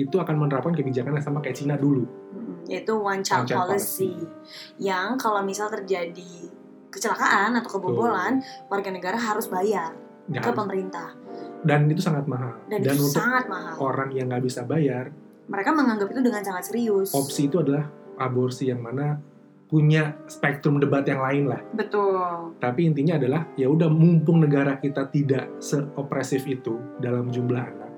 itu 0.00 0.16
akan 0.16 0.36
menerapkan 0.36 0.72
kebijakan 0.72 1.14
yang 1.14 1.24
sama 1.24 1.38
kayak 1.38 1.56
Cina 1.56 1.74
dulu. 1.74 2.04
Mm, 2.30 2.64
Yaitu 2.66 2.94
one 2.94 3.20
child, 3.20 3.44
One 3.44 3.48
child 3.48 3.68
policy. 3.68 4.14
Yang 4.76 5.08
kalau 5.18 5.40
misal 5.40 5.68
terjadi 5.68 6.48
kecelakaan 6.88 7.54
atau 7.54 7.70
kebobolan, 7.70 8.42
warga 8.66 8.90
negara 8.90 9.14
harus 9.14 9.46
bayar 9.46 9.94
Nggak 10.26 10.42
ke 10.42 10.48
harus. 10.48 10.58
pemerintah. 10.58 11.08
Dan 11.60 11.86
itu 11.86 12.00
sangat 12.00 12.24
mahal. 12.24 12.56
Dan, 12.66 12.80
Dan, 12.80 12.94
itu 12.94 13.04
untuk 13.04 13.20
sangat 13.20 13.44
mahal. 13.46 13.74
orang 13.78 14.10
yang 14.10 14.26
nggak 14.26 14.42
bisa 14.42 14.64
bayar, 14.64 15.12
Mereka 15.46 15.70
menganggap 15.70 16.08
itu 16.08 16.20
dengan 16.20 16.42
sangat 16.42 16.64
serius. 16.64 17.10
opsi 17.10 17.46
itu 17.46 17.58
adalah 17.58 17.90
aborsi 18.16 18.70
yang 18.70 18.78
mana 18.78 19.18
punya 19.66 20.14
spektrum 20.26 20.78
debat 20.78 21.02
yang 21.02 21.18
lain 21.18 21.46
lah. 21.46 21.58
Betul. 21.72 22.54
Tapi 22.58 22.80
intinya 22.84 23.14
adalah 23.14 23.46
ya 23.54 23.66
udah 23.66 23.86
mumpung 23.86 24.38
negara 24.38 24.78
kita 24.78 25.06
tidak 25.06 25.46
seopresif 25.58 26.42
itu 26.44 26.74
dalam 26.98 27.30
jumlah 27.30 27.58
anak. 27.60 27.89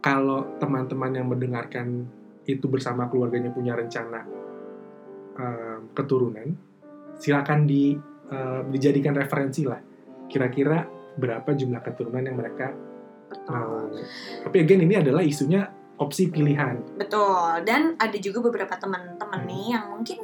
Kalau 0.00 0.56
teman-teman 0.56 1.12
yang 1.12 1.28
mendengarkan 1.28 2.08
itu 2.48 2.66
bersama 2.66 3.06
keluarganya 3.06 3.52
punya 3.52 3.76
rencana 3.76 4.24
em, 5.36 5.80
keturunan, 5.92 6.48
silakan 7.20 7.68
di 7.68 7.94
em, 8.32 8.64
dijadikan 8.72 9.12
referensi 9.12 9.68
lah. 9.68 9.80
Kira-kira 10.26 10.84
berapa 11.20 11.52
jumlah 11.52 11.80
keturunan 11.84 12.24
yang 12.24 12.38
mereka 12.38 12.72
mau. 13.50 13.86
Tapi 14.46 14.56
again 14.56 14.88
ini 14.88 14.94
adalah 14.96 15.20
isunya 15.20 15.68
opsi 16.00 16.32
pilihan. 16.32 16.96
Betul. 16.96 17.60
Dan 17.68 17.94
ada 18.00 18.16
juga 18.16 18.40
beberapa 18.48 18.72
teman-teman 18.80 19.40
Hmm. 19.44 19.48
nih 19.48 19.64
yang 19.76 19.84
mungkin 19.92 20.18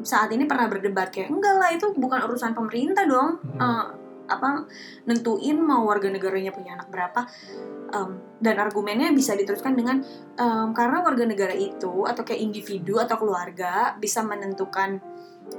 saat 0.00 0.32
ini 0.32 0.48
pernah 0.48 0.64
berdebat 0.64 1.12
kayak 1.12 1.28
enggak 1.28 1.54
lah 1.60 1.70
itu 1.76 1.92
bukan 1.92 2.24
urusan 2.24 2.56
pemerintah 2.56 3.04
dong. 3.04 3.36
Hmm. 3.44 3.60
Eh, 3.60 3.86
apa 4.30 4.70
nentuin 5.10 5.58
mau 5.58 5.82
warga 5.90 6.06
negaranya 6.06 6.54
punya 6.54 6.78
anak 6.78 6.88
berapa 6.88 7.26
Em, 7.90 8.10
dan 8.38 8.56
argumennya 8.62 9.10
bisa 9.10 9.34
diteruskan 9.34 9.74
dengan 9.74 9.98
em, 10.38 10.68
karena 10.70 11.02
warga 11.02 11.26
negara 11.26 11.50
itu 11.50 12.06
atau 12.06 12.22
kayak 12.22 12.38
individu 12.38 13.02
atau 13.02 13.18
keluarga 13.18 13.98
bisa 13.98 14.22
menentukan 14.22 15.02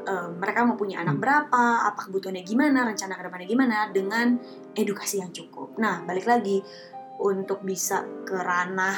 em, 0.08 0.30
mereka 0.40 0.64
mau 0.64 0.80
punya 0.80 1.04
anak 1.04 1.20
Hmm. 1.20 1.24
berapa 1.28 1.92
apa 1.92 2.08
kebutuhannya 2.08 2.48
gimana 2.48 2.88
rencana 2.88 3.20
ke 3.20 3.24
depannya 3.28 3.48
gimana 3.52 3.78
dengan 3.92 4.40
edukasi 4.72 5.20
yang 5.20 5.36
cukup 5.36 5.76
nah 5.76 6.00
balik 6.08 6.24
lagi 6.24 6.64
untuk 7.20 7.68
bisa 7.68 8.08
ke 8.24 8.40
ranah 8.40 8.96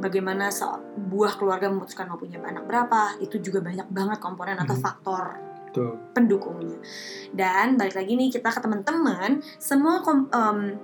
bagaimana 0.00 0.48
sebuah 0.48 1.36
keluarga 1.36 1.68
memutuskan 1.68 2.08
mau 2.08 2.16
punya 2.16 2.40
anak 2.40 2.64
berapa 2.64 3.20
itu 3.20 3.36
juga 3.36 3.60
banyak 3.60 3.92
banget 3.92 4.16
komponen 4.16 4.56
atau 4.56 4.72
Hmm. 4.80 4.84
faktor 4.88 5.24
Betul. 5.72 5.96
pendukungnya. 6.12 6.76
Dan 7.32 7.80
balik 7.80 7.96
lagi 7.96 8.12
nih 8.12 8.28
kita 8.28 8.52
ke 8.52 8.60
teman-teman, 8.60 9.40
semua 9.56 10.04
kom- 10.04 10.28
em, 10.28 10.76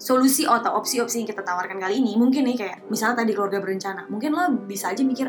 solusi 0.00 0.48
atau 0.48 0.80
opsi-opsi 0.80 1.22
yang 1.22 1.28
kita 1.28 1.44
tawarkan 1.44 1.78
kali 1.78 2.02
ini 2.02 2.18
mungkin 2.18 2.48
nih 2.48 2.56
kayak 2.58 2.88
misalnya 2.90 3.22
tadi 3.22 3.36
keluarga 3.36 3.62
berencana, 3.62 4.08
mungkin 4.10 4.34
lo 4.34 4.42
bisa 4.66 4.90
aja 4.90 5.04
mikir 5.06 5.28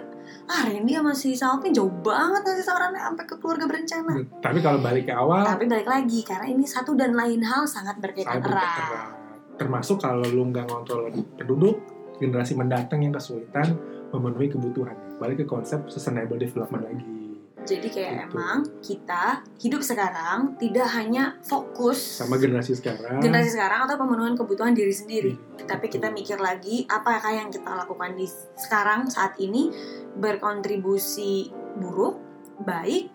ah 0.50 0.62
Randy 0.66 0.96
sama 0.96 1.14
si 1.14 1.38
Salvin 1.38 1.70
jauh 1.70 1.92
banget 2.02 2.42
ngasih 2.42 2.66
sarannya 2.66 2.98
sampai 2.98 3.26
ke 3.30 3.36
keluarga 3.38 3.66
berencana. 3.70 4.16
Tapi 4.42 4.60
kalau 4.64 4.80
balik 4.82 5.06
ke 5.06 5.14
awal, 5.14 5.46
Tapi 5.46 5.70
balik 5.70 5.86
lagi 5.92 6.20
karena 6.26 6.48
ini 6.50 6.66
satu 6.66 6.98
dan 6.98 7.14
lain 7.14 7.46
hal 7.46 7.68
sangat 7.70 8.02
berkaitan 8.02 8.42
erat. 8.42 9.14
Termasuk 9.56 10.02
kalau 10.02 10.26
lu 10.26 10.50
nggak 10.50 10.66
ngontrol 10.68 11.14
penduduk, 11.36 11.80
generasi 12.18 12.58
mendatang 12.58 13.04
yang 13.06 13.14
kesulitan 13.14 13.76
memenuhi 14.12 14.50
kebutuhan. 14.52 14.96
Balik 15.22 15.44
ke 15.44 15.46
konsep 15.48 15.84
sustainable 15.88 16.40
development 16.40 16.84
lagi. 16.90 17.25
Jadi 17.66 17.88
kayak 17.90 18.14
Gitu. 18.16 18.26
emang 18.30 18.58
kita 18.80 19.24
hidup 19.58 19.82
sekarang 19.82 20.54
tidak 20.56 20.86
hanya 20.94 21.34
fokus 21.42 22.22
Sama 22.22 22.38
generasi 22.38 22.78
sekarang. 22.78 23.18
generasi 23.18 23.52
sekarang 23.52 23.90
atau 23.90 23.98
pemenuhan 23.98 24.34
kebutuhan 24.34 24.72
diri 24.72 24.94
sendiri. 24.94 25.34
Iya, 25.34 25.66
Tapi 25.66 25.90
kita 25.90 26.10
mikir 26.10 26.38
lagi 26.38 26.86
apakah 26.86 27.34
yang 27.34 27.50
kita 27.50 27.74
lakukan 27.76 28.14
di 28.14 28.30
sekarang 28.56 29.10
saat 29.10 29.34
ini 29.38 29.74
berkontribusi 30.16 31.50
buruk, 31.76 32.22
baik, 32.62 33.10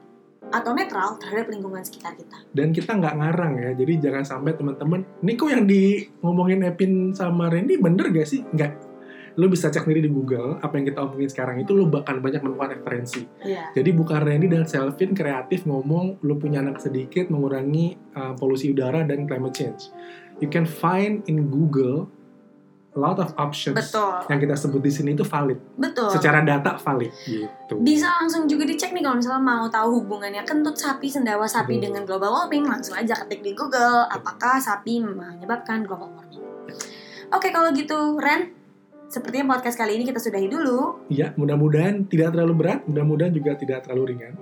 atau 0.51 0.75
netral 0.75 1.15
terhadap 1.17 1.47
lingkungan 1.47 1.79
sekitar 1.81 2.17
kita. 2.17 2.43
dan 2.51 2.75
kita 2.75 2.97
nggak 2.97 3.15
ngarang 3.15 3.55
ya 3.55 3.71
jadi 3.77 3.93
jangan 4.03 4.25
sampai 4.27 4.57
teman-teman 4.57 5.07
ini 5.21 5.33
kok 5.37 5.47
yang 5.47 5.63
di 5.63 6.03
ngomongin 6.19 6.67
Epin 6.67 7.15
sama 7.15 7.47
Randy 7.47 7.79
bener 7.79 8.11
gak 8.11 8.27
sih 8.27 8.43
nggak 8.51 8.90
lu 9.41 9.49
bisa 9.49 9.73
cek 9.73 9.89
sendiri 9.89 10.05
di 10.05 10.13
Google 10.13 10.61
apa 10.61 10.77
yang 10.77 10.85
kita 10.93 11.01
omongin 11.01 11.33
sekarang 11.33 11.57
itu 11.65 11.73
lu 11.73 11.89
bakal 11.89 12.21
banyak 12.21 12.45
menemukan 12.45 12.77
referensi 12.77 13.25
Iya. 13.41 13.73
jadi 13.73 13.91
bukan 13.97 14.21
Randy 14.21 14.53
dan 14.53 14.69
Selvin 14.69 15.17
kreatif 15.17 15.65
ngomong 15.65 16.21
lu 16.21 16.37
punya 16.37 16.61
anak 16.61 16.77
sedikit 16.85 17.33
mengurangi 17.33 17.97
uh, 18.13 18.37
polusi 18.37 18.69
udara 18.69 19.01
dan 19.09 19.25
climate 19.25 19.57
change 19.57 19.89
you 20.45 20.53
can 20.53 20.69
find 20.69 21.25
in 21.25 21.49
Google 21.49 22.13
a 22.91 22.99
lot 22.99 23.23
of 23.23 23.31
options 23.39 23.79
Betul. 23.79 24.27
yang 24.27 24.43
kita 24.43 24.59
sebut 24.59 24.83
di 24.83 24.91
sini 24.91 25.15
itu 25.15 25.23
valid 25.23 25.57
Betul. 25.79 26.11
secara 26.11 26.43
data 26.43 26.75
valid 26.75 27.15
gitu 27.23 27.79
Bisa 27.81 28.11
langsung 28.19 28.51
juga 28.51 28.67
dicek 28.67 28.91
nih 28.91 29.07
kalau 29.07 29.17
misalnya 29.23 29.41
mau 29.41 29.65
tahu 29.71 30.03
hubungannya 30.03 30.43
kentut 30.43 30.75
sapi, 30.75 31.07
sendawa 31.07 31.47
sapi 31.47 31.79
Betul. 31.79 31.87
dengan 31.87 32.03
global 32.03 32.35
warming, 32.35 32.67
langsung 32.67 32.99
aja 32.99 33.15
ketik 33.15 33.47
di 33.47 33.55
Google 33.55 34.11
apakah 34.11 34.59
sapi 34.59 34.99
menyebabkan 35.07 35.87
global 35.87 36.11
warming. 36.19 36.43
Oke, 37.31 37.55
kalau 37.55 37.71
gitu 37.71 38.19
Ren, 38.19 38.51
sepertinya 39.11 39.59
podcast 39.59 39.75
kali 39.75 39.99
ini 39.99 40.07
kita 40.07 40.23
sudahi 40.23 40.47
dulu 40.47 41.11
ya 41.11 41.35
mudah-mudahan 41.35 42.07
tidak 42.07 42.31
terlalu 42.31 42.55
berat 42.63 42.87
mudah-mudahan 42.87 43.35
juga 43.35 43.59
tidak 43.59 43.83
terlalu 43.83 44.15
ringan 44.15 44.39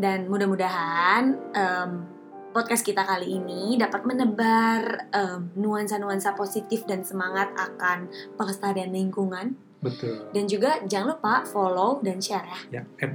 dan 0.00 0.24
mudah-mudahan 0.24 1.36
em, 1.52 1.90
podcast 2.56 2.80
kita 2.80 3.04
kali 3.04 3.36
ini 3.36 3.76
dapat 3.76 4.08
menebar 4.08 5.04
em, 5.12 5.52
nuansa-nuansa 5.52 6.32
positif 6.32 6.88
dan 6.88 7.04
semangat 7.04 7.52
akan 7.60 8.08
pelestarian 8.40 8.88
lingkungan 8.88 9.52
betul 9.84 10.32
dan 10.32 10.48
juga 10.48 10.80
jangan 10.88 11.16
lupa 11.16 11.44
follow 11.48 12.04
dan 12.04 12.20
share 12.20 12.44
ya. 12.44 12.84
Ya, 12.84 13.08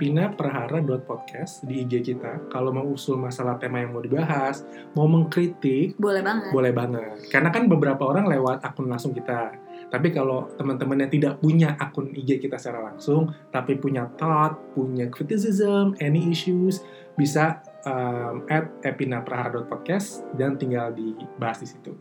podcast 1.05 1.61
di 1.61 1.86
IG 1.86 2.01
kita. 2.01 2.49
Kalau 2.49 2.73
mau 2.73 2.81
usul 2.89 3.21
masalah 3.21 3.61
tema 3.61 3.86
yang 3.86 3.93
mau 3.93 4.01
dibahas, 4.01 4.65
mau 4.97 5.05
mengkritik, 5.05 5.93
Boleh 6.01 6.25
banget. 6.25 6.49
boleh 6.49 6.73
banget. 6.73 7.29
Karena 7.29 7.53
kan 7.53 7.69
beberapa 7.69 8.01
orang 8.09 8.25
lewat 8.25 8.65
akun 8.65 8.89
langsung 8.89 9.13
kita. 9.13 9.64
Tapi 9.89 10.11
kalau 10.11 10.49
teman-teman 10.57 11.05
yang 11.05 11.11
tidak 11.11 11.33
punya 11.39 11.77
akun 11.77 12.11
IG 12.11 12.41
kita 12.41 12.57
secara 12.57 12.91
langsung, 12.91 13.31
tapi 13.53 13.77
punya 13.77 14.09
thought, 14.17 14.57
punya 14.73 15.07
criticism, 15.07 15.95
any 16.01 16.29
issues, 16.31 16.81
bisa 17.15 17.63
um, 17.88 18.43
at 18.51 18.67
Epina 18.83 19.23
Prahara 19.23 19.63
podcast 19.63 20.25
dan 20.36 20.59
tinggal 20.59 20.91
dibahas 20.91 21.63
di 21.63 21.67
situ. 21.69 21.91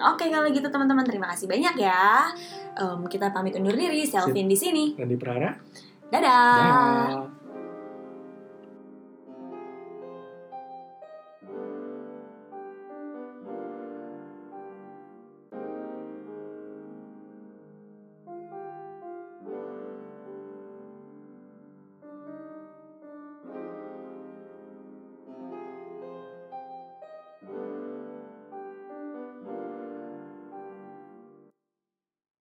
Oke 0.00 0.32
kalau 0.32 0.48
gitu 0.48 0.64
teman-teman 0.72 1.04
terima 1.04 1.28
kasih 1.32 1.44
banyak 1.44 1.76
ya. 1.76 2.32
Em, 2.72 3.00
kita 3.04 3.28
pamit 3.30 3.52
undur 3.60 3.76
diri, 3.76 4.08
Selvin 4.08 4.48
di 4.48 4.56
sini. 4.56 4.84
Dan 4.96 5.12
di 5.12 5.16
Prahara, 5.20 5.52
Dadah. 6.08 6.24
dah. 6.24 7.39